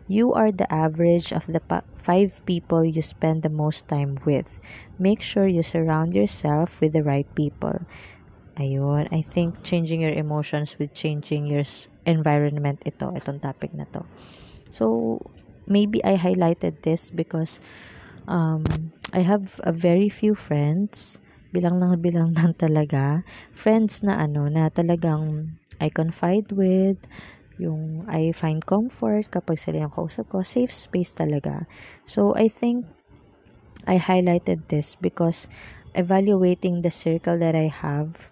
you 0.05 0.38
are 0.38 0.53
the 0.53 0.69
average 0.69 1.34
of 1.34 1.50
the 1.50 1.57
pa- 1.57 1.81
five 1.98 2.38
people 2.45 2.86
you 2.86 3.01
spend 3.01 3.41
the 3.41 3.50
most 3.50 3.89
time 3.89 4.22
with. 4.22 4.62
Make 5.01 5.25
sure 5.25 5.50
you 5.50 5.65
surround 5.65 6.13
yourself 6.13 6.77
with 6.77 6.93
the 6.93 7.01
right 7.01 7.25
people. 7.34 7.81
Ayun 8.62 9.10
I 9.10 9.25
think 9.25 9.65
changing 9.65 10.05
your 10.05 10.13
emotions 10.13 10.77
with 10.77 10.93
changing 10.93 11.50
your 11.50 11.65
environment 12.05 12.86
ito 12.86 13.10
itong 13.17 13.41
topic 13.41 13.74
na 13.74 13.89
to. 13.98 14.05
So 14.69 15.17
maybe 15.67 16.03
I 16.03 16.17
highlighted 16.17 16.81
this 16.81 17.10
because 17.10 17.60
um, 18.27 18.91
I 19.13 19.22
have 19.22 19.60
a 19.63 19.72
very 19.72 20.10
few 20.10 20.36
friends 20.36 21.17
bilang 21.55 21.79
lang 21.79 21.95
bilang 22.03 22.34
lang 22.38 22.53
talaga. 22.60 23.24
Friends 23.55 24.03
na 24.03 24.19
ano 24.19 24.51
na 24.51 24.67
talagang 24.67 25.55
I 25.79 25.88
confide 25.88 26.51
with 26.51 27.00
yung 27.55 28.03
I 28.12 28.36
find 28.36 28.60
comfort 28.60 29.31
kapag 29.31 29.55
sila 29.55 29.88
yung 29.88 29.95
kausap 29.95 30.27
ko 30.27 30.43
safe 30.43 30.75
space 30.75 31.15
talaga. 31.15 31.63
So 32.03 32.36
I 32.36 32.51
think 32.51 32.88
I 33.88 33.95
highlighted 33.95 34.67
this 34.67 35.00
because 35.00 35.48
evaluating 35.95 36.84
the 36.84 36.91
circle 36.91 37.39
that 37.39 37.55
I 37.55 37.72
have 37.72 38.27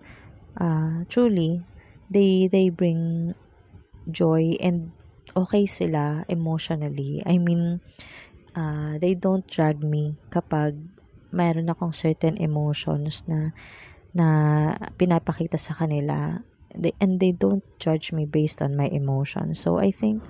uh, 0.59 1.07
truly 1.07 1.63
they 2.11 2.51
they 2.51 2.67
bring 2.67 3.31
joy 4.11 4.59
and 4.59 4.91
okay 5.35 5.65
sila 5.65 6.25
emotionally. 6.29 7.21
I 7.25 7.37
mean, 7.37 7.81
uh, 8.55 8.97
they 8.97 9.13
don't 9.13 9.45
drag 9.49 9.81
me 9.81 10.15
kapag 10.29 10.77
mayroon 11.33 11.69
akong 11.69 11.93
certain 11.93 12.37
emotions 12.37 13.25
na 13.25 13.51
na 14.13 14.27
pinapakita 14.93 15.57
sa 15.57 15.73
kanila 15.73 16.45
they, 16.77 16.93
and 17.01 17.19
they 17.19 17.33
don't 17.33 17.65
judge 17.79 18.13
me 18.13 18.25
based 18.25 18.61
on 18.61 18.77
my 18.77 18.85
emotions. 18.85 19.61
So 19.61 19.77
I 19.77 19.91
think 19.91 20.21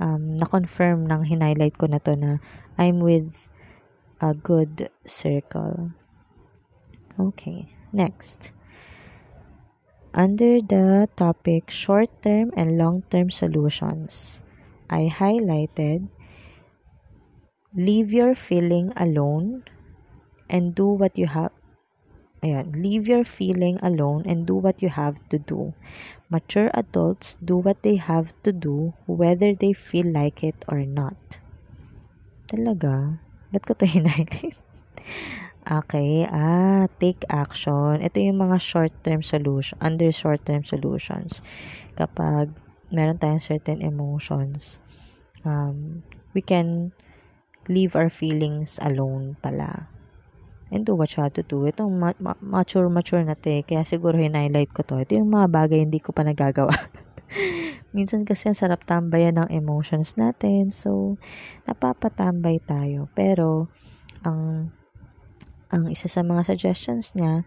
um, 0.00 0.36
na-confirm 0.36 1.08
ng 1.08 1.28
hinighlight 1.28 1.76
ko 1.76 1.86
na 1.86 2.00
to 2.04 2.16
na 2.16 2.40
I'm 2.80 3.00
with 3.00 3.48
a 4.20 4.32
good 4.32 4.88
circle. 5.04 5.92
Okay, 7.20 7.76
next. 7.92 8.52
Under 10.12 10.58
the 10.60 11.08
topic 11.14 11.70
short-term 11.70 12.50
and 12.56 12.76
long-term 12.76 13.30
solutions, 13.30 14.42
I 14.90 15.06
highlighted 15.06 16.08
leave 17.74 18.12
your 18.12 18.34
feeling 18.34 18.92
alone 18.96 19.62
and 20.50 20.74
do 20.74 20.86
what 20.90 21.16
you 21.16 21.28
have 21.30 21.52
Ayan, 22.42 22.72
leave 22.72 23.06
your 23.06 23.22
feeling 23.22 23.78
alone 23.84 24.24
and 24.24 24.46
do 24.46 24.56
what 24.56 24.80
you 24.80 24.88
have 24.88 25.20
to 25.28 25.38
do. 25.38 25.74
Mature 26.30 26.70
adults 26.72 27.36
do 27.44 27.56
what 27.56 27.82
they 27.82 27.96
have 27.96 28.32
to 28.42 28.50
do 28.50 28.94
whether 29.04 29.52
they 29.54 29.74
feel 29.74 30.08
like 30.08 30.42
it 30.42 30.56
or 30.66 30.88
not. 30.88 31.36
Talaga? 32.48 33.20
Ba't 33.52 33.62
ko 33.68 33.74
to? 33.76 33.86
Okay, 35.70 36.26
ah, 36.26 36.90
take 36.98 37.22
action. 37.30 38.02
Ito 38.02 38.18
yung 38.18 38.42
mga 38.42 38.58
short-term 38.58 39.22
solution, 39.22 39.78
under 39.78 40.10
short-term 40.10 40.66
solutions. 40.66 41.46
Kapag 41.94 42.50
meron 42.90 43.22
tayong 43.22 43.38
certain 43.38 43.78
emotions, 43.78 44.82
um, 45.46 46.02
we 46.34 46.42
can 46.42 46.90
leave 47.70 47.94
our 47.94 48.10
feelings 48.10 48.82
alone 48.82 49.38
pala. 49.38 49.86
And 50.74 50.82
do 50.82 50.98
what 50.98 51.14
you 51.14 51.22
have 51.22 51.38
to 51.38 51.46
do. 51.46 51.70
Itong 51.70 52.02
ma- 52.02 52.18
ma- 52.18 52.38
mature, 52.42 52.90
mature 52.90 53.22
na 53.22 53.38
to 53.38 53.62
eh. 53.62 53.62
Kaya 53.62 53.86
siguro 53.86 54.18
hinighlight 54.18 54.74
ko 54.74 54.82
to. 54.82 54.98
Ito 54.98 55.22
yung 55.22 55.30
mga 55.30 55.54
bagay 55.54 55.86
hindi 55.86 56.02
ko 56.02 56.10
pa 56.10 56.26
nagagawa. 56.26 56.74
Minsan 57.94 58.26
kasi 58.26 58.50
ang 58.50 58.58
sarap 58.58 58.82
tambayan 58.86 59.38
ng 59.38 59.50
emotions 59.54 60.18
natin. 60.18 60.74
So, 60.74 61.18
napapatambay 61.70 62.58
tayo. 62.66 63.10
Pero, 63.14 63.66
ang 64.22 64.70
ang 65.70 65.86
isa 65.86 66.10
sa 66.10 66.26
mga 66.26 66.50
suggestions 66.50 67.14
niya, 67.14 67.46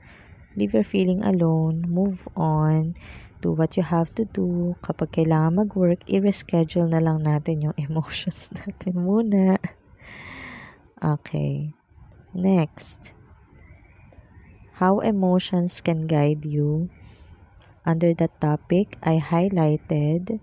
leave 0.56 0.72
your 0.72 0.88
feeling 0.88 1.20
alone, 1.24 1.84
move 1.88 2.28
on, 2.40 2.96
do 3.44 3.52
what 3.52 3.76
you 3.76 3.84
have 3.84 4.08
to 4.16 4.24
do. 4.24 4.80
Kapag 4.80 5.12
kailangan 5.12 5.68
mag-work, 5.68 6.08
i-reschedule 6.08 6.88
na 6.88 7.04
lang 7.04 7.28
natin 7.28 7.68
yung 7.70 7.76
emotions 7.88 8.48
natin 8.56 8.96
muna. 8.96 9.60
Okay. 11.04 11.76
Next. 12.32 13.12
How 14.80 15.04
emotions 15.04 15.84
can 15.84 16.08
guide 16.08 16.48
you. 16.48 16.90
Under 17.84 18.16
that 18.16 18.40
topic, 18.40 18.96
I 19.04 19.20
highlighted 19.20 20.40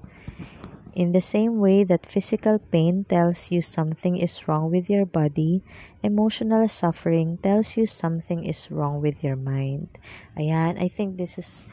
In 0.94 1.12
the 1.14 1.22
same 1.22 1.62
way 1.62 1.84
that 1.84 2.06
physical 2.06 2.58
pain 2.58 3.06
tells 3.06 3.50
you 3.50 3.62
something 3.62 4.18
is 4.18 4.48
wrong 4.48 4.70
with 4.70 4.90
your 4.90 5.06
body, 5.06 5.62
emotional 6.02 6.66
suffering 6.66 7.38
tells 7.38 7.76
you 7.76 7.86
something 7.86 8.42
is 8.42 8.70
wrong 8.70 8.98
with 8.98 9.22
your 9.22 9.36
mind. 9.36 9.88
Ayan, 10.34 10.82
I 10.82 10.88
think 10.90 11.16
this 11.16 11.38
is 11.38 11.66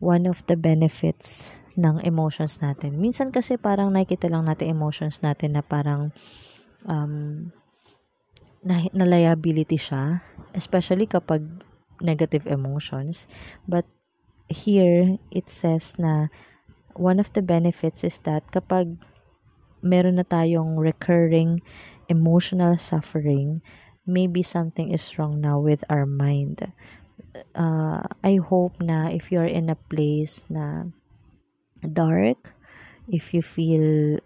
one 0.00 0.24
of 0.24 0.40
the 0.48 0.56
benefits 0.56 1.60
ng 1.76 2.00
emotions 2.06 2.62
natin. 2.62 2.96
Minsan 2.96 3.34
kasi 3.34 3.58
parang 3.58 3.92
nakikita 3.92 4.30
lang 4.30 4.46
natin 4.46 4.70
emotions 4.70 5.20
natin 5.20 5.58
na 5.58 5.62
parang 5.62 6.14
um, 6.86 7.50
na, 8.64 8.88
na 8.96 9.04
liability 9.04 9.76
siya, 9.76 10.24
especially 10.56 11.04
kapag 11.04 11.44
negative 12.00 12.46
emotions. 12.46 13.28
But 13.68 13.84
here, 14.48 15.20
it 15.28 15.50
says 15.50 15.98
na 16.00 16.32
one 16.94 17.20
of 17.20 17.32
the 17.32 17.42
benefits 17.42 18.04
is 18.04 18.18
that 18.24 18.50
kapag 18.52 18.96
meron 19.84 20.16
na 20.16 20.24
tayong 20.24 20.80
recurring 20.80 21.60
emotional 22.08 22.78
suffering, 22.78 23.60
maybe 24.06 24.42
something 24.42 24.90
is 24.92 25.18
wrong 25.18 25.40
now 25.40 25.60
with 25.60 25.84
our 25.88 26.06
mind. 26.06 26.72
Uh, 27.54 28.02
I 28.22 28.38
hope 28.40 28.80
na 28.80 29.08
if 29.10 29.30
you're 29.30 29.48
in 29.48 29.70
a 29.70 29.78
place 29.78 30.44
na 30.48 30.90
dark, 31.84 32.54
if 33.08 33.34
you 33.34 33.42
feel 33.42 34.18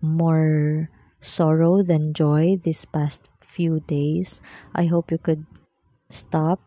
more 0.00 0.90
sorrow 1.20 1.82
than 1.82 2.12
joy 2.12 2.58
this 2.62 2.84
past 2.84 3.22
few 3.40 3.80
days, 3.86 4.40
I 4.74 4.86
hope 4.86 5.10
you 5.10 5.18
could 5.18 5.46
stop, 6.08 6.60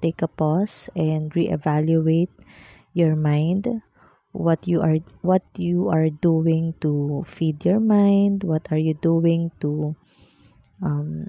take 0.00 0.22
a 0.22 0.28
pause, 0.28 0.88
and 0.96 1.32
reevaluate 1.34 2.32
your 2.94 3.16
mind 3.16 3.82
what 4.32 4.66
you 4.66 4.80
are 4.80 4.96
what 5.20 5.44
you 5.56 5.88
are 5.92 6.08
doing 6.08 6.72
to 6.80 7.24
feed 7.28 7.64
your 7.64 7.80
mind 7.80 8.42
what 8.42 8.64
are 8.72 8.80
you 8.80 8.96
doing 8.96 9.52
to 9.60 9.94
um 10.80 11.28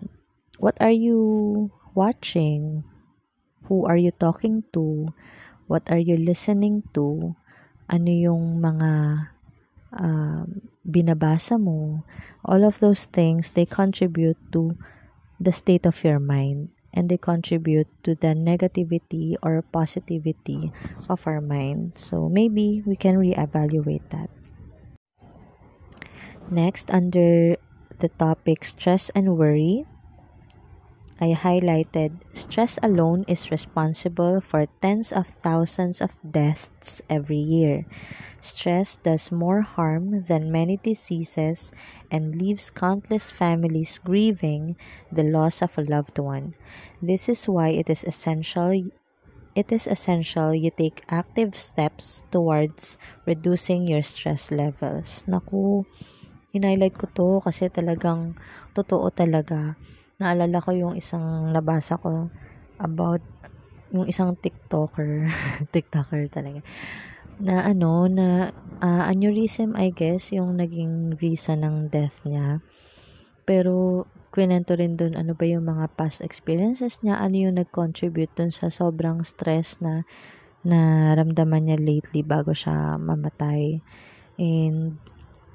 what 0.63 0.79
are 0.79 0.95
you 0.95 1.67
watching? 1.93 2.87
Who 3.67 3.85
are 3.85 3.97
you 3.97 4.11
talking 4.11 4.63
to? 4.73 5.13
What 5.67 5.91
are 5.91 5.99
you 5.99 6.17
listening 6.17 6.87
to? 6.93 7.35
Ano 7.91 8.07
yung 8.07 8.63
mga 8.63 8.91
um, 9.91 10.63
binabasa 10.87 11.59
mo? 11.59 12.07
All 12.47 12.63
of 12.63 12.79
those 12.79 13.11
things 13.11 13.51
they 13.51 13.67
contribute 13.67 14.39
to 14.51 14.79
the 15.35 15.51
state 15.51 15.83
of 15.83 15.99
your 16.03 16.19
mind 16.19 16.71
and 16.93 17.09
they 17.09 17.17
contribute 17.17 17.87
to 18.03 18.15
the 18.15 18.37
negativity 18.37 19.35
or 19.41 19.61
positivity 19.61 20.71
of 21.09 21.25
our 21.25 21.41
mind. 21.41 21.93
So 21.97 22.29
maybe 22.29 22.83
we 22.85 22.95
can 22.95 23.15
reevaluate 23.17 24.07
that. 24.09 24.29
Next, 26.51 26.91
under 26.91 27.57
the 27.99 28.09
topic 28.19 28.63
stress 28.63 29.09
and 29.15 29.37
worry, 29.37 29.85
I 31.23 31.31
highlighted 31.39 32.19
stress 32.35 32.75
alone 32.83 33.23
is 33.31 33.47
responsible 33.47 34.43
for 34.43 34.67
tens 34.83 35.15
of 35.15 35.31
thousands 35.39 36.03
of 36.03 36.19
deaths 36.19 36.99
every 37.07 37.39
year. 37.39 37.87
Stress 38.43 38.99
does 38.99 39.31
more 39.31 39.63
harm 39.63 40.27
than 40.27 40.51
many 40.51 40.75
diseases 40.75 41.71
and 42.11 42.35
leaves 42.35 42.67
countless 42.67 43.31
families 43.31 44.03
grieving 44.03 44.75
the 45.07 45.23
loss 45.23 45.63
of 45.63 45.79
a 45.79 45.87
loved 45.87 46.19
one. 46.19 46.59
This 46.99 47.31
is 47.31 47.47
why 47.47 47.71
it 47.71 47.87
is 47.87 48.03
essential 48.03 48.91
it 49.55 49.71
is 49.71 49.87
essential 49.87 50.51
you 50.51 50.75
take 50.75 51.07
active 51.07 51.55
steps 51.55 52.27
towards 52.35 52.99
reducing 53.23 53.87
your 53.87 54.03
stress 54.03 54.51
levels. 54.51 55.23
Naku, 55.23 55.87
hinighlight 56.51 56.99
ko 56.99 57.07
to 57.15 57.39
kasi 57.47 57.71
talagang 57.71 58.35
totoo 58.75 59.07
talaga. 59.15 59.79
Naalala 60.21 60.61
ko 60.61 60.69
yung 60.73 60.93
isang 60.93 61.49
nabasa 61.49 61.97
ko 61.97 62.29
about 62.77 63.21
yung 63.93 64.09
isang 64.09 64.33
TikToker, 64.33 65.29
TikToker 65.73 66.25
talaga, 66.33 66.65
na 67.37 67.61
ano, 67.65 68.09
na 68.09 68.49
uh, 68.81 69.03
aneurysm, 69.09 69.77
I 69.77 69.93
guess, 69.93 70.33
yung 70.33 70.57
naging 70.57 71.17
reason 71.21 71.61
ng 71.61 71.93
death 71.93 72.17
niya. 72.25 72.61
Pero, 73.45 74.05
kwento 74.33 74.73
rin 74.73 74.97
dun, 74.97 75.13
ano 75.13 75.37
ba 75.37 75.45
yung 75.45 75.69
mga 75.69 75.93
past 75.93 76.25
experiences 76.25 77.05
niya, 77.05 77.21
ano 77.21 77.37
yung 77.37 77.55
nag-contribute 77.61 78.33
dun 78.33 78.49
sa 78.49 78.73
sobrang 78.73 79.21
stress 79.21 79.77
na 79.77 80.09
naramdaman 80.65 81.69
niya 81.69 81.77
lately 81.77 82.25
bago 82.25 82.49
siya 82.57 82.97
mamatay. 82.97 83.77
And, 84.41 84.97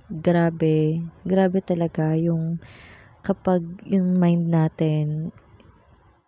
grabe, 0.07 1.03
grabe 1.27 1.59
talaga 1.59 2.15
yung 2.15 2.63
kapag 3.29 3.61
yung 3.85 4.17
mind 4.17 4.49
natin 4.49 5.37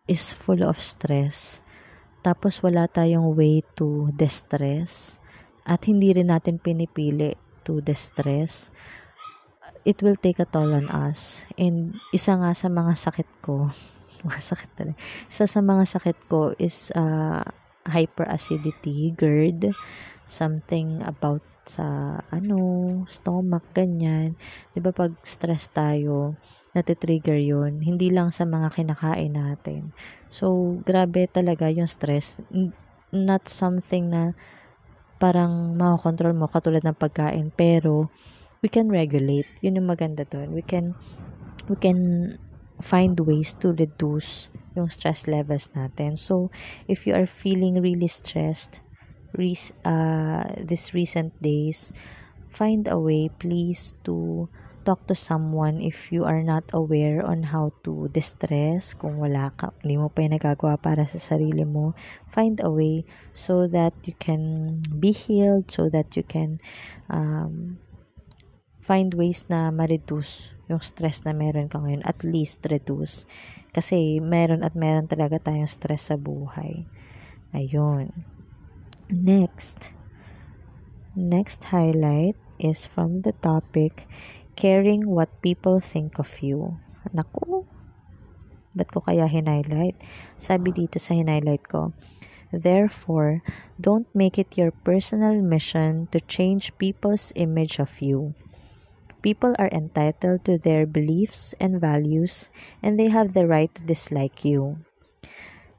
is 0.04 0.36
full 0.36 0.60
of 0.60 0.76
stress, 0.76 1.64
tapos 2.20 2.60
wala 2.60 2.84
tayong 2.84 3.32
way 3.32 3.64
to 3.80 4.12
distress, 4.12 5.16
at 5.64 5.88
hindi 5.88 6.12
rin 6.12 6.28
natin 6.28 6.60
pinipili 6.60 7.40
to 7.64 7.80
distress, 7.80 8.68
it 9.88 10.04
will 10.04 10.16
take 10.20 10.36
a 10.36 10.48
toll 10.48 10.76
on 10.76 10.92
us. 10.92 11.48
And 11.56 11.96
isa 12.12 12.36
nga 12.36 12.52
sa 12.52 12.68
mga 12.68 12.92
sakit 13.00 13.30
ko, 13.40 13.72
mga 14.28 14.40
sakit 14.44 14.70
talaga, 14.76 14.98
isa 15.32 15.44
sa 15.48 15.60
mga 15.64 15.84
sakit 15.88 16.18
ko 16.28 16.52
is 16.60 16.92
uh, 16.92 17.40
hyperacidity, 17.88 19.16
GERD, 19.16 19.72
something 20.28 21.00
about 21.00 21.40
sa 21.70 22.18
ano, 22.34 22.58
stomach, 23.06 23.62
ganyan. 23.70 24.34
'Di 24.74 24.82
ba 24.82 24.90
pag 24.90 25.14
stress 25.22 25.70
tayo, 25.70 26.34
natitrigger 26.76 27.38
'yun, 27.38 27.82
hindi 27.82 28.10
lang 28.10 28.30
sa 28.30 28.46
mga 28.46 28.70
kinakain 28.74 29.34
natin. 29.34 29.90
So, 30.30 30.78
grabe 30.86 31.26
talaga 31.26 31.66
yung 31.70 31.90
stress. 31.90 32.38
Not 33.10 33.50
something 33.50 34.10
na 34.10 34.38
parang 35.20 35.76
makokontrol 35.76 36.32
mo 36.32 36.48
katulad 36.48 36.80
ng 36.86 36.96
pagkain, 36.96 37.52
pero 37.52 38.08
we 38.62 38.68
can 38.72 38.88
regulate. 38.88 39.48
Yun 39.60 39.82
yung 39.82 39.90
maganda 39.90 40.24
doon. 40.24 40.54
We 40.56 40.64
can 40.64 40.96
we 41.68 41.76
can 41.76 42.34
find 42.80 43.18
ways 43.20 43.52
to 43.60 43.76
reduce 43.76 44.48
yung 44.72 44.88
stress 44.88 45.28
levels 45.28 45.68
natin. 45.76 46.16
So, 46.16 46.48
if 46.88 47.04
you 47.04 47.12
are 47.12 47.28
feeling 47.28 47.82
really 47.82 48.08
stressed, 48.08 48.80
re- 49.36 49.74
uh, 49.84 50.56
this 50.56 50.94
recent 50.94 51.36
days, 51.42 51.92
find 52.50 52.88
a 52.88 52.98
way 52.98 53.28
please 53.28 53.94
to 54.04 54.48
talk 54.82 55.06
to 55.06 55.14
someone 55.14 55.80
if 55.80 56.10
you 56.10 56.24
are 56.24 56.42
not 56.42 56.64
aware 56.72 57.20
on 57.24 57.52
how 57.52 57.72
to 57.84 58.08
distress 58.10 58.96
kung 58.96 59.20
wala 59.20 59.52
ka, 59.54 59.72
hindi 59.84 60.00
mo 60.00 60.08
pa 60.08 60.24
yung 60.24 60.34
nagagawa 60.36 60.80
para 60.80 61.04
sa 61.04 61.20
sarili 61.20 61.62
mo 61.68 61.92
find 62.28 62.58
a 62.64 62.70
way 62.70 63.04
so 63.36 63.68
that 63.68 63.92
you 64.08 64.16
can 64.16 64.78
be 64.88 65.12
healed 65.12 65.68
so 65.68 65.92
that 65.92 66.16
you 66.16 66.24
can 66.24 66.58
um, 67.12 67.78
find 68.80 69.14
ways 69.14 69.46
na 69.46 69.70
ma-reduce 69.70 70.56
yung 70.70 70.78
stress 70.78 71.26
na 71.26 71.34
meron 71.34 71.66
ka 71.66 71.82
ngayon. 71.82 72.06
At 72.06 72.22
least 72.22 72.62
reduce. 72.66 73.26
Kasi 73.74 74.22
meron 74.22 74.62
at 74.62 74.78
meron 74.78 75.10
talaga 75.10 75.42
tayong 75.42 75.66
stress 75.70 76.14
sa 76.14 76.16
buhay. 76.18 76.86
Ayun. 77.50 78.26
Next, 79.10 79.90
next 81.18 81.74
highlight 81.74 82.38
is 82.62 82.86
from 82.86 83.26
the 83.26 83.34
topic 83.42 84.06
caring 84.60 85.08
what 85.08 85.40
people 85.40 85.80
think 85.80 86.20
of 86.20 86.28
you. 86.44 86.76
Naku, 87.16 87.64
ba't 88.76 88.92
ko 88.92 89.00
kaya 89.00 89.24
hinighlight? 89.24 89.96
Sabi 90.36 90.68
dito 90.76 91.00
sa 91.00 91.16
hinighlight 91.16 91.64
ko, 91.64 91.96
Therefore, 92.52 93.40
don't 93.80 94.10
make 94.12 94.36
it 94.36 94.60
your 94.60 94.68
personal 94.68 95.40
mission 95.40 96.12
to 96.12 96.20
change 96.20 96.76
people's 96.76 97.32
image 97.40 97.80
of 97.80 98.04
you. 98.04 98.36
People 99.24 99.56
are 99.56 99.72
entitled 99.72 100.44
to 100.44 100.60
their 100.60 100.84
beliefs 100.84 101.56
and 101.56 101.80
values, 101.80 102.52
and 102.84 103.00
they 103.00 103.08
have 103.08 103.32
the 103.32 103.48
right 103.48 103.72
to 103.72 103.82
dislike 103.88 104.44
you. 104.44 104.84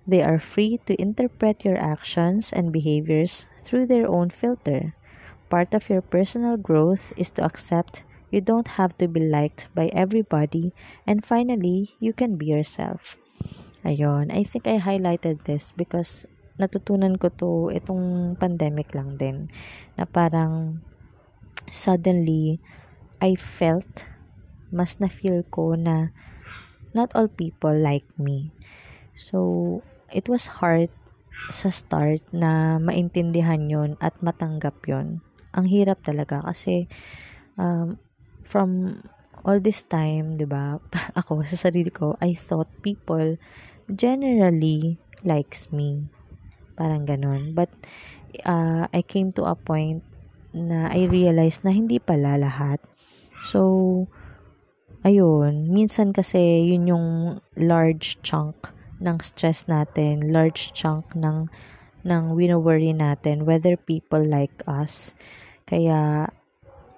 They 0.08 0.26
are 0.26 0.42
free 0.42 0.82
to 0.90 0.98
interpret 0.98 1.62
your 1.62 1.78
actions 1.78 2.50
and 2.50 2.74
behaviors 2.74 3.46
through 3.62 3.86
their 3.86 4.10
own 4.10 4.34
filter. 4.34 4.98
Part 5.52 5.74
of 5.78 5.90
your 5.90 6.02
personal 6.02 6.58
growth 6.58 7.14
is 7.18 7.30
to 7.38 7.44
accept 7.46 8.02
you 8.32 8.40
don't 8.40 8.80
have 8.80 8.98
to 8.98 9.08
be 9.08 9.20
liked 9.20 9.68
by 9.76 9.92
everybody, 9.92 10.72
and 11.06 11.22
finally, 11.22 11.96
you 12.00 12.16
can 12.16 12.40
be 12.40 12.48
yourself. 12.48 13.20
Ayun, 13.84 14.32
I 14.32 14.48
think 14.48 14.66
I 14.66 14.80
highlighted 14.80 15.44
this 15.44 15.76
because 15.76 16.26
natutunan 16.56 17.20
ko 17.20 17.28
to 17.42 17.52
itong 17.74 18.38
pandemic 18.38 18.94
lang 18.94 19.18
din 19.18 19.50
na 19.98 20.06
parang 20.06 20.86
suddenly 21.66 22.62
I 23.18 23.34
felt 23.34 24.06
mas 24.72 25.02
na 25.02 25.12
feel 25.12 25.44
ko 25.52 25.76
na 25.76 26.16
not 26.96 27.12
all 27.18 27.28
people 27.28 27.74
like 27.74 28.08
me. 28.16 28.56
So, 29.16 29.82
it 30.12 30.32
was 30.32 30.64
hard 30.64 30.90
sa 31.52 31.72
start 31.72 32.24
na 32.32 32.80
maintindihan 32.80 33.68
yon 33.68 34.00
at 34.00 34.16
matanggap 34.24 34.80
yon. 34.88 35.24
Ang 35.52 35.68
hirap 35.68 36.04
talaga 36.04 36.44
kasi 36.44 36.88
um, 37.60 38.00
from 38.52 39.00
all 39.48 39.64
this 39.64 39.88
time, 39.88 40.36
'di 40.36 40.44
ba? 40.52 40.84
Ako 41.24 41.48
sa 41.48 41.56
sarili 41.56 41.88
ko, 41.88 42.20
I 42.20 42.36
thought 42.36 42.68
people 42.84 43.40
generally 43.88 45.00
likes 45.24 45.72
me. 45.72 46.12
Parang 46.76 47.08
ganun. 47.08 47.56
But 47.56 47.72
uh, 48.44 48.92
I 48.92 49.02
came 49.08 49.32
to 49.40 49.48
a 49.48 49.56
point 49.56 50.04
na 50.52 50.92
I 50.92 51.08
realized 51.08 51.64
na 51.64 51.72
hindi 51.72 51.98
pala 51.98 52.36
lahat. 52.36 52.84
So, 53.48 54.06
ayun, 55.02 55.72
minsan 55.72 56.12
kasi 56.12 56.68
yun 56.68 56.92
yung 56.92 57.08
large 57.58 58.20
chunk 58.22 58.70
ng 59.02 59.18
stress 59.24 59.66
natin, 59.66 60.30
large 60.30 60.76
chunk 60.76 61.16
ng 61.18 61.50
ng 62.02 62.34
wino-worry 62.34 62.94
natin 62.98 63.46
whether 63.46 63.78
people 63.78 64.22
like 64.22 64.66
us. 64.66 65.14
Kaya 65.70 66.30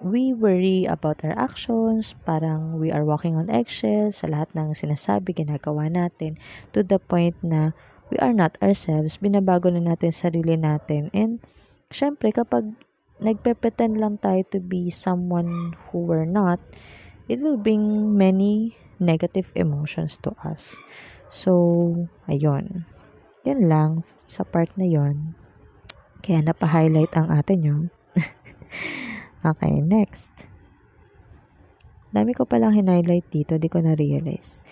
we 0.04 0.36
worry 0.36 0.84
about 0.84 1.24
our 1.24 1.32
actions, 1.32 2.12
parang 2.28 2.76
we 2.76 2.92
are 2.92 3.08
walking 3.08 3.40
on 3.40 3.48
eggshells 3.48 4.20
sa 4.20 4.28
lahat 4.28 4.52
ng 4.52 4.76
sinasabi, 4.76 5.32
ginagawa 5.32 5.88
natin, 5.88 6.36
to 6.76 6.84
the 6.84 7.00
point 7.00 7.32
na 7.40 7.72
we 8.12 8.20
are 8.20 8.36
not 8.36 8.60
ourselves, 8.60 9.16
binabago 9.16 9.72
na 9.72 9.80
natin 9.80 10.12
sarili 10.12 10.60
natin. 10.60 11.08
And, 11.16 11.40
syempre, 11.88 12.36
kapag 12.36 12.76
nagpe-pretend 13.16 13.96
lang 13.96 14.20
tayo 14.20 14.44
to 14.52 14.60
be 14.60 14.92
someone 14.92 15.72
who 15.88 16.04
we're 16.04 16.28
not, 16.28 16.60
it 17.24 17.40
will 17.40 17.56
bring 17.56 18.12
many 18.12 18.76
negative 19.00 19.48
emotions 19.56 20.20
to 20.20 20.36
us. 20.44 20.76
So, 21.32 22.12
ayun. 22.28 22.84
Yun 23.48 23.72
lang 23.72 23.90
sa 24.28 24.44
part 24.44 24.68
na 24.76 24.84
yon. 24.84 25.32
Kaya 26.20 26.44
napa-highlight 26.44 27.12
ang 27.16 27.32
atin 27.32 27.60
yun. 27.64 27.82
okay, 29.44 29.84
next. 29.84 30.32
Dami 32.14 32.32
ko 32.32 32.46
palang 32.46 32.74
highlight 32.74 33.26
dito, 33.28 33.58
di 33.58 33.66
ko 33.66 33.82
na-realize. 33.82 34.62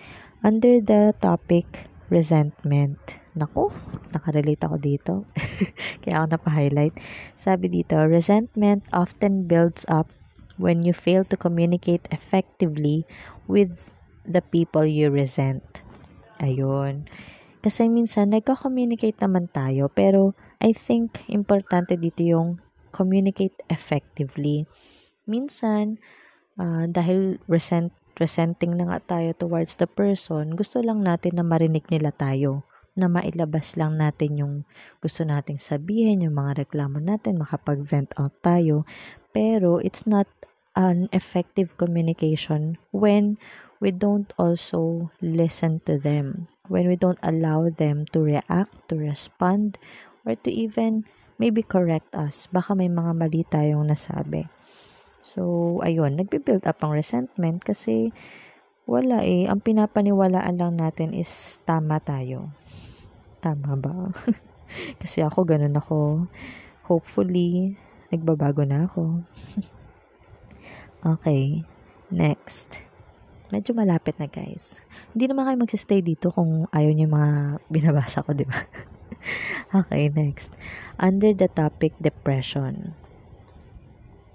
Under 0.46 0.78
the 0.82 1.14
topic, 1.18 1.90
resentment. 2.12 2.98
Naku, 3.34 3.72
nakarelate 4.12 4.62
ako 4.62 4.76
dito. 4.78 5.14
Kaya 6.04 6.22
ako 6.22 6.26
napa-highlight. 6.38 6.94
Sabi 7.34 7.72
dito, 7.72 7.98
resentment 8.04 8.86
often 8.94 9.50
builds 9.50 9.82
up 9.90 10.12
when 10.60 10.84
you 10.84 10.94
fail 10.94 11.26
to 11.26 11.34
communicate 11.34 12.06
effectively 12.14 13.08
with 13.50 13.90
the 14.22 14.44
people 14.44 14.86
you 14.86 15.10
resent. 15.10 15.82
Ayun. 16.38 17.10
Kasi 17.62 17.86
minsan, 17.86 18.34
nagka-communicate 18.34 19.18
naman 19.22 19.50
tayo, 19.50 19.86
pero 19.90 20.34
I 20.62 20.74
think 20.74 21.26
importante 21.30 21.98
dito 21.98 22.22
yung 22.22 22.62
communicate 22.92 23.56
effectively. 23.72 24.68
Minsan, 25.24 25.98
uh, 26.60 26.84
dahil 26.86 27.40
resent, 27.48 27.90
resenting 28.20 28.76
na 28.76 28.92
nga 28.92 29.18
tayo 29.18 29.32
towards 29.34 29.80
the 29.80 29.88
person, 29.88 30.54
gusto 30.54 30.84
lang 30.84 31.00
natin 31.00 31.40
na 31.40 31.44
marinig 31.46 31.88
nila 31.88 32.12
tayo 32.12 32.68
na 32.92 33.08
mailabas 33.08 33.72
lang 33.80 33.96
natin 33.96 34.36
yung 34.36 34.54
gusto 35.00 35.24
nating 35.24 35.56
sabihin, 35.56 36.20
yung 36.20 36.36
mga 36.36 36.68
reklamo 36.68 37.00
natin, 37.00 37.40
makapag-vent 37.40 38.12
out 38.20 38.36
tayo. 38.44 38.84
Pero 39.32 39.80
it's 39.80 40.04
not 40.04 40.28
an 40.76 41.08
effective 41.12 41.76
communication 41.80 42.76
when 42.92 43.40
we 43.80 43.90
don't 43.90 44.36
also 44.36 45.10
listen 45.24 45.80
to 45.88 45.96
them, 45.96 46.52
when 46.68 46.86
we 46.86 46.96
don't 46.96 47.20
allow 47.24 47.72
them 47.72 48.04
to 48.12 48.20
react, 48.20 48.76
to 48.92 48.94
respond, 48.94 49.80
or 50.28 50.36
to 50.36 50.52
even 50.52 51.08
maybe 51.36 51.64
correct 51.64 52.12
us. 52.16 52.48
Baka 52.50 52.76
may 52.76 52.88
mga 52.88 53.12
mali 53.16 53.44
tayong 53.46 53.88
nasabi. 53.88 54.48
So, 55.22 55.78
ayun, 55.86 56.18
nagbe-build 56.18 56.66
up 56.66 56.82
ang 56.82 56.98
resentment 56.98 57.62
kasi 57.62 58.10
wala 58.90 59.22
eh. 59.22 59.46
Ang 59.46 59.62
pinapaniwalaan 59.62 60.58
lang 60.58 60.74
natin 60.74 61.14
is 61.14 61.62
tama 61.62 62.02
tayo. 62.02 62.50
Tama 63.38 63.78
ba? 63.78 64.10
kasi 65.02 65.22
ako, 65.22 65.46
ganun 65.46 65.78
ako. 65.78 66.26
Hopefully, 66.90 67.78
nagbabago 68.10 68.66
na 68.66 68.90
ako. 68.90 69.22
okay, 71.14 71.62
next. 72.10 72.82
Medyo 73.52 73.76
malapit 73.76 74.16
na 74.16 74.26
guys. 74.26 74.80
Hindi 75.12 75.28
naman 75.28 75.44
kayo 75.44 75.58
magsistay 75.60 76.00
dito 76.00 76.32
kung 76.32 76.64
ayaw 76.72 76.90
niyo 76.90 77.06
mga 77.06 77.60
binabasa 77.68 78.24
ko, 78.24 78.32
di 78.32 78.48
ba? 78.48 78.58
okay, 79.74 80.08
next. 80.08 80.50
Under 80.98 81.32
the 81.32 81.48
topic 81.48 81.92
depression. 82.00 82.94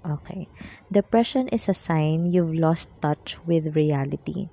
Okay. 0.06 0.48
Depression 0.90 1.48
is 1.48 1.68
a 1.68 1.74
sign 1.74 2.32
you've 2.32 2.54
lost 2.54 2.88
touch 3.02 3.36
with 3.44 3.76
reality. 3.76 4.48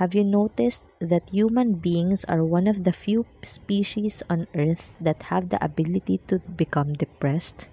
Have 0.00 0.14
you 0.14 0.24
noticed 0.24 0.82
that 1.00 1.28
human 1.30 1.74
beings 1.74 2.24
are 2.24 2.44
one 2.44 2.66
of 2.66 2.84
the 2.84 2.92
few 2.92 3.26
species 3.44 4.22
on 4.30 4.48
earth 4.54 4.96
that 5.00 5.28
have 5.28 5.50
the 5.50 5.60
ability 5.62 6.20
to 6.28 6.40
become 6.44 6.94
depressed? 6.96 7.68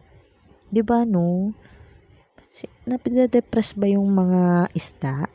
'Di 0.69 0.81
ba 0.83 1.07
no? 1.07 1.53
Napide-depress 2.89 3.77
ba 3.77 3.87
yung 3.87 4.09
mga 4.09 4.73
isda? 4.73 5.29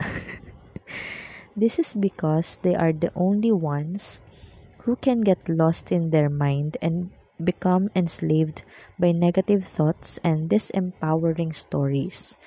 this 1.61 1.79
is 1.79 1.95
because 1.95 2.59
they 2.67 2.75
are 2.75 2.93
the 2.93 3.15
only 3.15 3.55
ones 3.55 4.24
who 4.85 4.97
can 5.01 5.25
get 5.25 5.41
lost 5.49 5.93
in 5.93 6.13
their 6.13 6.29
mind 6.29 6.77
and 6.85 7.11
become 7.43 7.91
enslaved 7.97 8.63
by 9.01 9.11
negative 9.11 9.67
thoughts 9.67 10.21
and 10.23 10.47
disempowering 10.49 11.51
stories. 11.51 12.39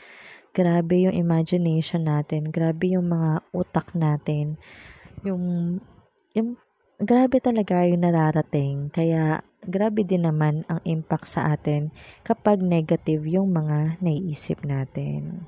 Grabe 0.55 1.05
yung 1.05 1.13
imagination 1.13 2.07
natin, 2.07 2.49
grabe 2.49 2.95
yung 2.95 3.11
mga 3.13 3.45
utak 3.53 3.93
natin, 3.93 4.57
yung, 5.21 5.77
yung 6.33 6.57
grabe 6.97 7.37
talaga 7.37 7.85
yung 7.85 8.01
nararating. 8.01 8.89
Kaya, 8.89 9.45
grabe 9.61 10.01
din 10.01 10.25
naman 10.25 10.65
ang 10.71 10.81
impact 10.87 11.29
sa 11.29 11.53
atin 11.53 11.93
kapag 12.25 12.63
negative 12.63 13.27
yung 13.27 13.53
mga 13.53 14.01
naiisip 14.01 14.65
natin. 14.65 15.45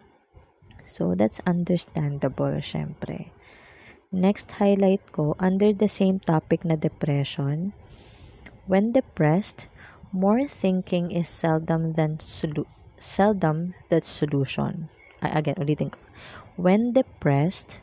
So, 0.90 1.14
that's 1.14 1.42
understandable, 1.46 2.58
syempre. 2.62 3.30
Next 4.10 4.58
highlight 4.58 5.06
ko, 5.14 5.38
under 5.38 5.70
the 5.70 5.86
same 5.86 6.18
topic 6.18 6.66
na 6.66 6.74
depression, 6.74 7.78
When 8.70 8.94
depressed, 8.94 9.66
more 10.14 10.46
thinking 10.46 11.10
is 11.10 11.26
seldom 11.26 11.98
than 11.98 12.22
solu- 12.22 12.70
seldom 13.02 13.74
the 13.90 13.98
solution. 14.06 14.94
I, 15.26 15.42
again, 15.42 15.58
ulitin 15.58 15.90
ko. 15.90 15.98
When 16.54 16.94
depressed, 16.94 17.82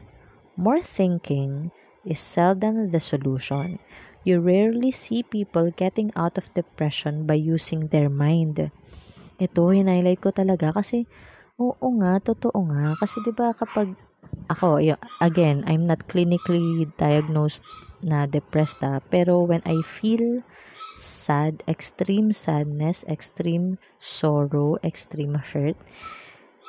more 0.55 0.79
thinking 0.79 1.75
is 2.07 2.23
seldom 2.23 2.95
the 2.95 3.03
solution. 3.03 3.83
You 4.23 4.39
rarely 4.39 4.95
see 4.95 5.27
people 5.27 5.75
getting 5.75 6.15
out 6.15 6.39
of 6.39 6.55
depression 6.55 7.27
by 7.27 7.35
using 7.35 7.91
their 7.91 8.07
mind. 8.07 8.71
Ito, 9.43 9.75
hinighlight 9.75 10.23
ko 10.23 10.31
talaga 10.31 10.71
kasi, 10.71 11.11
oo 11.59 11.87
nga, 11.99 12.23
totoo 12.23 12.63
nga. 12.71 12.95
Kasi 12.95 13.27
di 13.27 13.35
ba 13.35 13.51
kapag 13.51 13.91
ako, 14.49 14.79
again, 15.21 15.65
I'm 15.67 15.87
not 15.87 16.07
clinically 16.07 16.91
diagnosed 16.97 17.63
na 18.05 18.29
depressed 18.29 18.85
ah, 18.85 19.01
pero 19.01 19.43
when 19.43 19.65
I 19.65 19.81
feel 19.83 20.45
sad, 20.97 21.63
extreme 21.69 22.33
sadness, 22.33 23.05
extreme 23.09 23.77
sorrow, 24.01 24.81
extreme 24.81 25.37
hurt. 25.53 25.77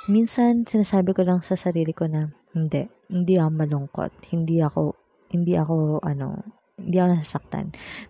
Minsan, 0.07 0.67
sinasabi 0.67 1.11
ko 1.15 1.23
lang 1.27 1.43
sa 1.43 1.59
sarili 1.59 1.91
ko 1.91 2.07
na, 2.07 2.31
hindi, 2.55 2.87
hindi 3.11 3.35
ako 3.35 3.51
malungkot. 3.51 4.11
Hindi 4.31 4.63
ako, 4.63 4.95
hindi 5.31 5.53
ako, 5.55 5.99
ano, 6.03 6.43
hindi 6.79 6.95
ako 6.99 7.07
nasasaktan. 7.11 7.65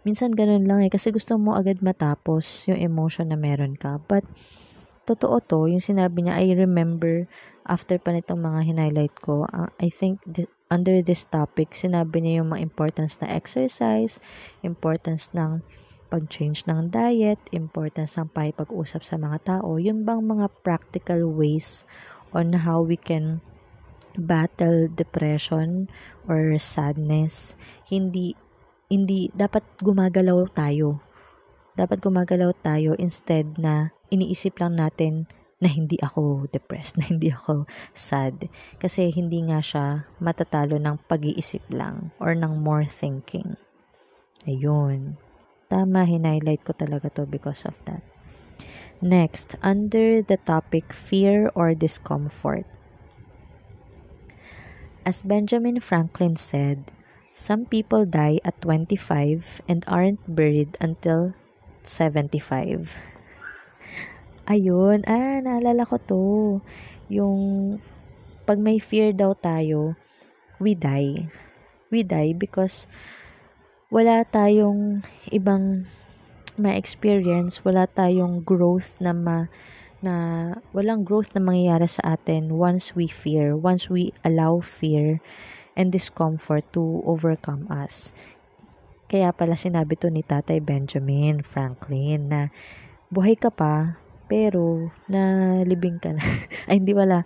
Minsan, 0.06 0.34
ganun 0.34 0.66
lang 0.66 0.86
eh, 0.86 0.92
kasi 0.94 1.10
gusto 1.10 1.38
mo 1.42 1.58
agad 1.58 1.82
matapos 1.82 2.70
yung 2.70 2.78
emotion 2.78 3.34
na 3.34 3.38
meron 3.38 3.78
ka. 3.78 3.98
But, 4.06 4.26
totoo 5.08 5.40
to, 5.40 5.72
yung 5.72 5.80
sinabi 5.80 6.28
niya, 6.28 6.36
I 6.36 6.52
remember, 6.52 7.32
after 7.64 7.96
pa 7.96 8.12
nitong 8.12 8.44
mga 8.44 8.60
hinighlight 8.68 9.16
ko, 9.24 9.48
uh, 9.48 9.72
I 9.80 9.88
think, 9.88 10.20
th- 10.28 10.52
under 10.68 11.00
this 11.00 11.24
topic, 11.24 11.72
sinabi 11.72 12.20
niya 12.20 12.44
yung 12.44 12.52
mga 12.52 12.68
importance 12.68 13.16
na 13.24 13.32
exercise, 13.32 14.20
importance 14.60 15.32
ng 15.32 15.64
pag-change 16.12 16.68
ng 16.68 16.92
diet, 16.92 17.40
importance 17.52 18.20
ng 18.20 18.32
pakipag-usap 18.32 19.02
sa 19.04 19.16
mga 19.16 19.38
tao, 19.44 19.80
yun 19.80 20.04
bang 20.04 20.24
mga 20.24 20.52
practical 20.64 21.28
ways 21.28 21.88
on 22.36 22.68
how 22.68 22.84
we 22.84 23.00
can 23.00 23.40
battle 24.18 24.90
depression 24.90 25.88
or 26.26 26.56
sadness. 26.58 27.54
Hindi 27.88 28.34
hindi 28.88 29.28
dapat 29.36 29.64
gumagalaw 29.84 30.48
tayo. 30.56 31.04
Dapat 31.78 32.02
gumagalaw 32.02 32.56
tayo 32.64 32.96
instead 32.98 33.60
na 33.60 33.94
iniisip 34.10 34.60
lang 34.60 34.80
natin 34.80 35.28
na 35.58 35.70
hindi 35.70 35.98
ako 36.02 36.46
depressed, 36.54 36.96
na 37.00 37.10
hindi 37.10 37.34
ako 37.34 37.66
sad. 37.94 38.50
Kasi 38.78 39.10
hindi 39.10 39.42
nga 39.50 39.62
siya 39.62 40.10
matatalo 40.22 40.78
ng 40.78 41.02
pag-iisip 41.10 41.66
lang 41.74 42.14
or 42.22 42.38
ng 42.38 42.62
more 42.62 42.86
thinking. 42.86 43.58
Ayun. 44.46 45.18
Tama, 45.68 46.08
hinighlight 46.08 46.64
ko 46.64 46.72
talaga 46.72 47.12
to 47.12 47.28
because 47.28 47.68
of 47.68 47.76
that. 47.84 48.00
Next, 49.04 49.60
under 49.62 50.24
the 50.24 50.40
topic 50.42 50.96
fear 50.96 51.52
or 51.54 51.76
discomfort. 51.78 52.66
As 55.06 55.22
Benjamin 55.22 55.80
Franklin 55.80 56.36
said, 56.36 56.90
some 57.36 57.68
people 57.68 58.08
die 58.08 58.40
at 58.44 58.60
25 58.64 59.62
and 59.68 59.84
aren't 59.88 60.24
buried 60.26 60.76
until 60.82 61.36
75. 61.84 62.96
Ayun, 64.48 65.04
ah, 65.04 65.44
naalala 65.44 65.84
ko 65.84 66.00
to. 66.00 66.24
Yung 67.12 67.40
pag 68.48 68.64
may 68.64 68.80
fear 68.80 69.12
daw 69.12 69.36
tayo, 69.36 70.00
we 70.64 70.72
die. 70.72 71.28
We 71.92 72.08
die 72.08 72.32
because 72.32 72.88
wala 73.92 74.24
tayong 74.24 75.04
ibang 75.36 75.92
ma-experience, 76.56 77.60
wala 77.68 77.92
tayong 77.92 78.48
growth 78.48 78.96
na 79.04 79.12
ma 79.12 79.52
na 80.00 80.16
walang 80.72 81.04
growth 81.04 81.36
na 81.36 81.44
mangyayari 81.44 81.90
sa 81.92 82.16
atin 82.16 82.56
once 82.56 82.96
we 82.96 83.12
fear, 83.12 83.52
once 83.52 83.92
we 83.92 84.16
allow 84.24 84.64
fear 84.64 85.20
and 85.76 85.92
discomfort 85.92 86.64
to 86.72 87.04
overcome 87.04 87.68
us. 87.68 88.16
Kaya 89.12 89.36
pala 89.36 89.60
sinabi 89.60 90.00
to 90.00 90.08
ni 90.08 90.24
Tatay 90.24 90.64
Benjamin 90.64 91.44
Franklin 91.44 92.32
na 92.32 92.42
buhay 93.12 93.36
ka 93.36 93.52
pa 93.52 94.00
pero 94.28 94.92
na 95.08 95.56
libing 95.64 96.00
ka 96.00 96.12
na. 96.14 96.24
Ay 96.70 96.84
hindi 96.84 96.92
wala. 96.94 97.24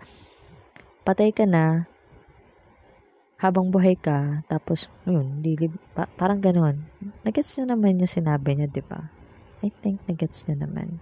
Patay 1.01 1.33
ka 1.33 1.49
na 1.49 1.91
habang 3.41 3.73
buhay 3.73 3.97
ka, 3.97 4.45
tapos, 4.45 4.85
yun, 5.01 5.41
lilib, 5.41 5.73
pa, 5.97 6.05
parang 6.13 6.37
ganon. 6.37 6.85
Nagets 7.25 7.57
nyo 7.57 7.73
naman 7.73 7.97
yung 7.97 8.05
sinabi 8.05 8.53
niya, 8.53 8.69
di 8.69 8.85
ba? 8.85 9.09
I 9.65 9.73
think 9.81 9.97
nagets 10.05 10.45
nyo 10.45 10.61
naman. 10.61 11.01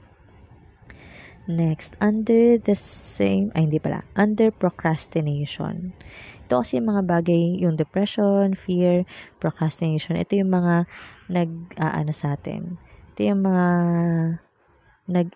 Next, 1.52 2.00
under 2.00 2.56
the 2.56 2.80
same, 2.80 3.52
ay 3.60 3.68
hindi 3.68 3.76
pala, 3.76 4.08
under 4.16 4.56
procrastination. 4.56 5.92
Ito 6.48 6.64
kasi 6.64 6.80
yung 6.80 6.96
mga 6.96 7.04
bagay, 7.12 7.60
yung 7.60 7.76
depression, 7.76 8.56
fear, 8.56 9.04
procrastination, 9.44 10.16
ito 10.16 10.40
yung 10.40 10.56
mga 10.56 10.88
nag, 11.28 11.76
uh, 11.76 11.92
ano 11.92 12.16
sa 12.16 12.40
atin. 12.40 12.80
Ito 13.14 13.36
yung 13.36 13.44
mga 13.44 13.66
nag 15.12 15.28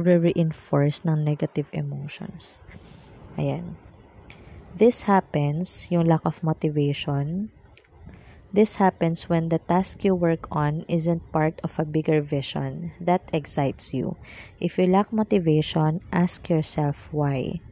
re-reinforce 0.00 1.04
ng 1.04 1.20
negative 1.20 1.68
emotions. 1.76 2.56
Ayan. 3.36 3.76
This 4.72 5.04
happens, 5.04 5.92
yung 5.92 6.08
lack 6.08 6.24
of 6.24 6.40
motivation, 6.40 7.52
This 8.50 8.82
happens 8.82 9.30
when 9.30 9.46
the 9.46 9.62
task 9.62 10.02
you 10.02 10.18
work 10.18 10.50
on 10.50 10.82
isn't 10.90 11.22
part 11.30 11.62
of 11.62 11.78
a 11.78 11.86
bigger 11.86 12.18
vision 12.18 12.90
that 12.98 13.30
excites 13.30 13.94
you. 13.94 14.18
If 14.58 14.74
you 14.74 14.90
lack 14.90 15.14
motivation, 15.14 16.02
ask 16.10 16.50
yourself 16.50 17.06
why. 17.14 17.62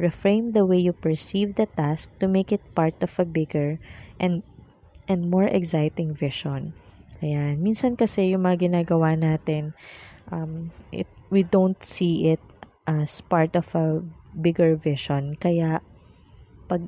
Reframe 0.00 0.56
the 0.56 0.64
way 0.64 0.80
you 0.80 0.96
perceive 0.96 1.60
the 1.60 1.68
task 1.68 2.08
to 2.24 2.32
make 2.32 2.48
it 2.48 2.64
part 2.72 2.96
of 3.04 3.12
a 3.20 3.28
bigger 3.28 3.76
and 4.16 4.40
and 5.04 5.28
more 5.28 5.44
exciting 5.44 6.16
vision. 6.16 6.72
Ayan. 7.20 7.60
Minsan 7.60 8.00
kasi 8.00 8.32
yung 8.32 8.48
mga 8.48 8.72
ginagawa 8.72 9.12
natin, 9.12 9.76
um, 10.32 10.72
it, 10.88 11.06
we 11.32 11.40
don't 11.40 11.80
see 11.80 12.28
it 12.28 12.44
as 12.84 13.24
part 13.24 13.56
of 13.56 13.72
a 13.72 14.04
bigger 14.36 14.76
vision. 14.76 15.32
Kaya, 15.40 15.80
pag 16.68 16.84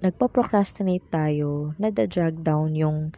nagpo-procrastinate 0.00 1.04
tayo, 1.12 1.76
nada-drag 1.76 2.40
down 2.40 2.72
yung, 2.72 3.12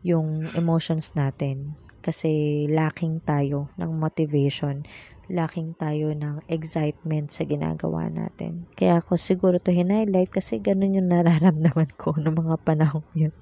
yung 0.00 0.48
emotions 0.56 1.12
natin. 1.12 1.76
Kasi 2.00 2.64
lacking 2.72 3.20
tayo 3.28 3.68
ng 3.76 3.92
motivation. 4.00 4.88
Lacking 5.28 5.76
tayo 5.76 6.16
ng 6.16 6.44
excitement 6.48 7.28
sa 7.28 7.44
ginagawa 7.44 8.08
natin. 8.08 8.68
Kaya 8.76 9.04
ako 9.04 9.20
siguro 9.20 9.56
to 9.60 9.72
hinighlight 9.72 10.32
kasi 10.32 10.56
ganun 10.60 10.96
yung 10.96 11.08
nararamdaman 11.12 11.92
ko 12.00 12.16
ng 12.24 12.32
mga 12.32 12.56
panahon 12.64 13.04
yun. 13.12 13.32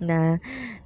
Na 0.00 0.38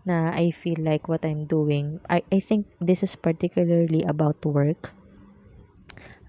na 0.07 0.31
I 0.35 0.51
feel 0.51 0.79
like 0.79 1.09
what 1.09 1.25
I'm 1.25 1.45
doing. 1.47 2.01
I, 2.09 2.23
I 2.33 2.41
think 2.41 2.67
this 2.81 3.03
is 3.03 3.17
particularly 3.17 4.03
about 4.07 4.45
work. 4.45 4.93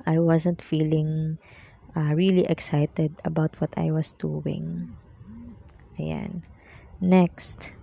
I 0.06 0.18
wasn't 0.18 0.62
feeling 0.62 1.38
uh, 1.96 2.14
really 2.16 2.46
excited 2.46 3.22
about 3.24 3.60
what 3.62 3.74
I 3.78 3.92
was 3.92 4.14
doing. 4.18 4.96
Ayan. 6.00 6.42
Next. 7.02 7.74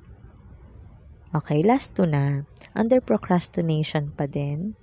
Okay, 1.34 1.62
last 1.62 1.94
two 1.94 2.06
na. 2.06 2.48
Under 2.74 2.98
procrastination 2.98 4.14
pa 4.16 4.26
din. 4.26 4.74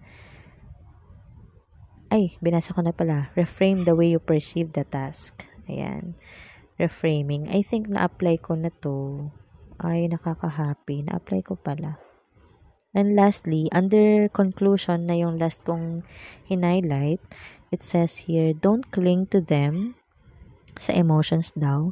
Ay, 2.13 2.37
binasa 2.39 2.71
ko 2.71 2.85
na 2.85 2.93
pala. 2.93 3.33
Reframe 3.35 3.83
the 3.83 3.97
way 3.97 4.13
you 4.13 4.21
perceive 4.21 4.71
the 4.71 4.85
task. 4.85 5.43
Ayan. 5.67 6.15
Reframing. 6.77 7.49
I 7.49 7.63
think 7.63 7.89
na-apply 7.89 8.39
ko 8.43 8.55
na 8.55 8.69
to. 8.83 9.31
Ay, 9.79 10.07
nakaka-happy. 10.07 11.03
Na-apply 11.07 11.41
ko 11.43 11.59
pala. 11.59 11.99
And 12.95 13.11
lastly, 13.11 13.67
under 13.75 14.31
conclusion 14.31 15.11
na 15.11 15.19
yung 15.19 15.35
last 15.35 15.67
kong 15.67 16.07
hinighlight, 16.47 17.19
it 17.67 17.83
says 17.83 18.31
here, 18.31 18.55
don't 18.55 18.87
cling 18.87 19.27
to 19.35 19.43
them 19.43 19.99
sa 20.79 20.95
emotions 20.95 21.51
daw. 21.51 21.91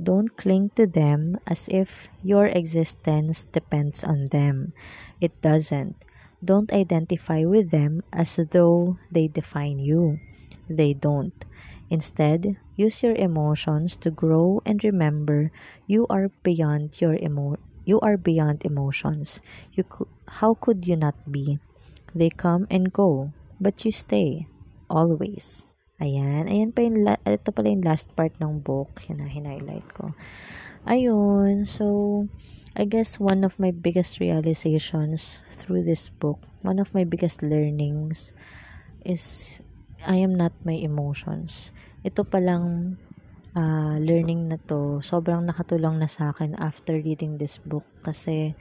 Don't 0.00 0.32
cling 0.40 0.72
to 0.80 0.88
them 0.88 1.36
as 1.44 1.68
if 1.68 2.08
your 2.24 2.48
existence 2.48 3.44
depends 3.52 4.00
on 4.00 4.32
them. 4.32 4.72
It 5.20 5.36
doesn't. 5.44 6.00
Don't 6.40 6.72
identify 6.72 7.44
with 7.44 7.68
them 7.68 8.00
as 8.08 8.40
though 8.40 8.96
they 9.12 9.28
define 9.28 9.84
you. 9.84 10.16
They 10.64 10.96
don't. 10.96 11.36
Instead, 11.92 12.56
use 12.72 13.04
your 13.04 13.12
emotions 13.20 14.00
to 14.00 14.08
grow 14.08 14.64
and 14.64 14.80
remember 14.80 15.52
you 15.84 16.08
are 16.08 16.32
beyond 16.40 16.96
your 17.04 17.20
emo 17.20 17.60
you 17.84 17.98
are 18.00 18.16
beyond 18.16 18.62
emotions. 18.64 19.40
You 19.74 19.84
co- 19.84 20.08
how 20.38 20.54
could 20.54 20.86
you 20.86 20.96
not 20.96 21.18
be? 21.30 21.58
They 22.14 22.30
come 22.30 22.66
and 22.70 22.92
go, 22.92 23.32
but 23.60 23.84
you 23.84 23.90
stay 23.90 24.46
always. 24.88 25.66
Ayan. 25.98 26.50
Ayan 26.50 26.74
pa 26.74 26.82
yung, 26.82 27.06
la- 27.06 27.22
ito 27.26 27.50
pala 27.54 27.70
yung 27.70 27.86
last 27.86 28.10
part 28.14 28.34
ng 28.38 28.62
book. 28.62 29.02
Yan 29.10 29.22
highlight 29.26 29.86
ko. 29.94 30.14
Ayun. 30.86 31.66
So, 31.66 32.26
I 32.74 32.86
guess 32.86 33.18
one 33.18 33.44
of 33.44 33.58
my 33.58 33.70
biggest 33.70 34.18
realizations 34.18 35.42
through 35.50 35.86
this 35.86 36.10
book, 36.10 36.42
one 36.62 36.78
of 36.78 36.94
my 36.94 37.04
biggest 37.04 37.42
learnings 37.42 38.34
is 39.06 39.58
I 40.02 40.18
am 40.18 40.34
not 40.34 40.54
my 40.66 40.74
emotions. 40.74 41.70
Ito 42.02 42.26
palang 42.26 42.98
uh, 43.56 43.96
learning 44.02 44.50
na 44.50 44.58
to, 44.66 45.00
sobrang 45.04 45.46
nakatulong 45.46 46.00
na 46.02 46.08
sa 46.10 46.34
akin 46.34 46.58
after 46.58 46.98
reading 46.98 47.38
this 47.38 47.62
book. 47.62 47.86
Kasi, 48.02 48.54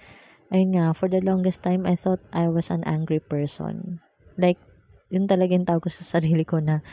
ayun 0.54 0.77
nga, 0.77 0.86
for 0.93 1.10
the 1.10 1.23
longest 1.23 1.65
time, 1.65 1.89
I 1.89 1.97
thought 1.97 2.21
I 2.32 2.47
was 2.47 2.69
an 2.69 2.86
angry 2.86 3.19
person. 3.19 3.99
Like, 4.38 4.62
yun 5.12 5.27
talaga 5.27 5.51
yung 5.56 5.67
tawag 5.67 5.84
ko 5.84 5.91
sa 5.91 6.06
sarili 6.19 6.45
ko 6.45 6.62
na 6.62 6.86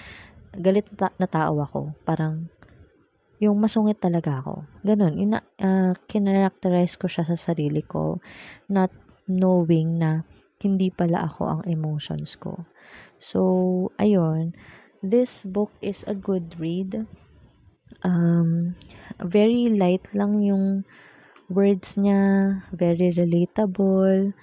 galit 0.57 0.89
ta- 0.97 1.15
na 1.21 1.29
tao 1.29 1.61
ako. 1.61 1.93
Parang, 2.09 2.49
yung 3.39 3.55
masungit 3.63 4.03
talaga 4.03 4.43
ako. 4.43 4.67
Ganun. 4.83 5.15
Ina, 5.15 5.39
uh, 5.63 5.95
kinarakterize 6.11 6.99
ko 6.99 7.07
siya 7.07 7.23
sa 7.23 7.39
sarili 7.39 7.87
ko. 7.87 8.19
Not 8.67 8.91
knowing 9.31 10.03
na 10.03 10.27
hindi 10.59 10.91
pala 10.91 11.31
ako 11.31 11.43
ang 11.47 11.63
emotions 11.71 12.35
ko. 12.35 12.67
So, 13.23 13.39
ayun. 14.03 14.59
This 15.03 15.47
book 15.47 15.71
is 15.81 16.03
a 16.07 16.15
good 16.15 16.59
read 16.59 17.07
um, 18.03 18.75
very 19.19 19.73
light 19.73 20.05
lang 20.15 20.43
yung 20.43 20.85
words 21.49 21.97
niya, 21.97 22.63
very 22.71 23.11
relatable, 23.15 24.37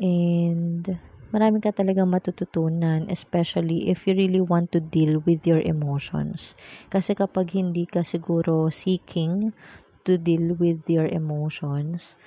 and 0.00 0.84
marami 1.32 1.58
ka 1.62 1.72
talagang 1.72 2.10
matututunan, 2.10 3.08
especially 3.08 3.88
if 3.88 4.04
you 4.04 4.12
really 4.12 4.42
want 4.42 4.70
to 4.74 4.80
deal 4.82 5.22
with 5.24 5.46
your 5.46 5.62
emotions. 5.62 6.54
Kasi 6.92 7.16
kapag 7.16 7.56
hindi 7.56 7.88
ka 7.88 8.04
siguro 8.04 8.68
seeking 8.68 9.56
to 10.04 10.20
deal 10.20 10.52
with 10.58 10.84
your 10.90 11.06
emotions, 11.08 12.18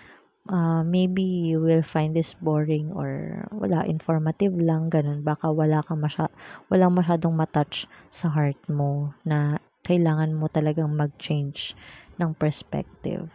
uh, 0.49 0.83
maybe 0.83 1.23
you 1.23 1.61
will 1.61 1.83
find 1.83 2.15
this 2.15 2.35
boring 2.35 2.91
or 2.91 3.43
wala, 3.51 3.87
informative 3.87 4.55
lang, 4.55 4.91
ganun. 4.91 5.23
Baka 5.23 5.51
wala 5.51 5.83
kang 5.83 6.03
masya, 6.03 6.27
walang 6.67 6.95
masyadong 6.95 7.35
matouch 7.35 7.87
sa 8.11 8.31
heart 8.31 8.59
mo 8.67 9.15
na 9.23 9.59
kailangan 9.83 10.35
mo 10.35 10.47
talagang 10.47 10.95
mag-change 10.95 11.75
ng 12.19 12.35
perspective. 12.35 13.31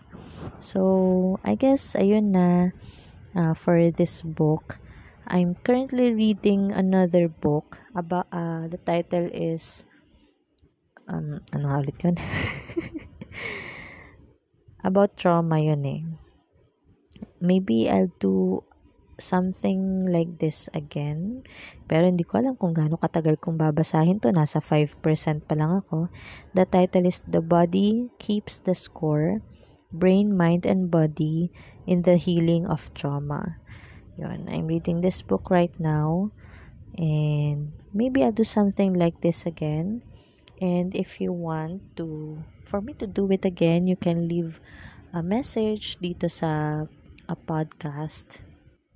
So, 0.61 1.40
I 1.44 1.57
guess, 1.57 1.97
ayun 1.97 2.33
na 2.33 2.73
uh, 3.37 3.53
for 3.53 3.92
this 3.92 4.25
book. 4.25 4.81
I'm 5.29 5.61
currently 5.61 6.16
reading 6.16 6.73
another 6.73 7.29
book 7.29 7.77
about, 7.92 8.33
uh, 8.33 8.64
the 8.64 8.81
title 8.81 9.29
is, 9.29 9.85
um, 11.05 11.44
ano 11.53 11.64
nga 11.68 11.81
ulit 11.85 11.99
yun? 12.01 12.16
about 14.88 15.21
trauma 15.21 15.61
yun 15.61 15.85
eh. 15.85 16.01
Maybe 17.38 17.90
I'll 17.90 18.12
do 18.18 18.64
something 19.18 20.07
like 20.07 20.38
this 20.38 20.70
again. 20.70 21.42
Pero 21.90 22.07
hindi 22.07 22.22
ko 22.22 22.38
alam 22.38 22.55
kung 22.55 22.72
gaano 22.72 22.96
katagal 22.96 23.42
kong 23.42 23.59
babasahin 23.59 24.22
to. 24.22 24.31
Nasa 24.31 24.62
5% 24.62 24.98
pa 25.46 25.55
lang 25.59 25.83
ako. 25.83 26.09
The 26.55 26.64
title 26.66 27.07
is 27.11 27.20
The 27.27 27.42
Body 27.42 28.11
Keeps 28.22 28.62
the 28.62 28.74
Score. 28.74 29.42
Brain, 29.88 30.37
Mind, 30.37 30.68
and 30.68 30.92
Body 30.92 31.48
in 31.88 32.05
the 32.05 32.20
Healing 32.20 32.68
of 32.68 32.92
Trauma. 32.92 33.57
Yun. 34.20 34.44
I'm 34.46 34.68
reading 34.68 35.01
this 35.01 35.22
book 35.24 35.48
right 35.48 35.72
now. 35.81 36.31
And 36.98 37.72
maybe 37.94 38.22
I'll 38.22 38.37
do 38.37 38.44
something 38.44 38.92
like 38.92 39.22
this 39.24 39.46
again. 39.46 40.03
And 40.61 40.94
if 40.94 41.22
you 41.22 41.33
want 41.33 41.96
to, 41.96 42.42
for 42.66 42.83
me 42.83 42.92
to 43.01 43.07
do 43.07 43.31
it 43.31 43.46
again, 43.46 43.87
you 43.87 43.96
can 43.96 44.29
leave 44.29 44.61
a 45.14 45.22
message 45.22 45.96
dito 46.03 46.29
sa 46.29 46.85
a 47.28 47.36
podcast 47.36 48.40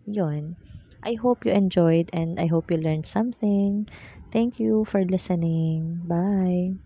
yon. 0.06 0.56
I 1.02 1.14
hope 1.14 1.44
you 1.46 1.52
enjoyed 1.52 2.10
and 2.12 2.40
I 2.40 2.46
hope 2.46 2.70
you 2.70 2.78
learned 2.78 3.06
something. 3.06 3.88
Thank 4.32 4.60
you 4.60 4.84
for 4.86 5.04
listening. 5.04 6.02
Bye. 6.06 6.78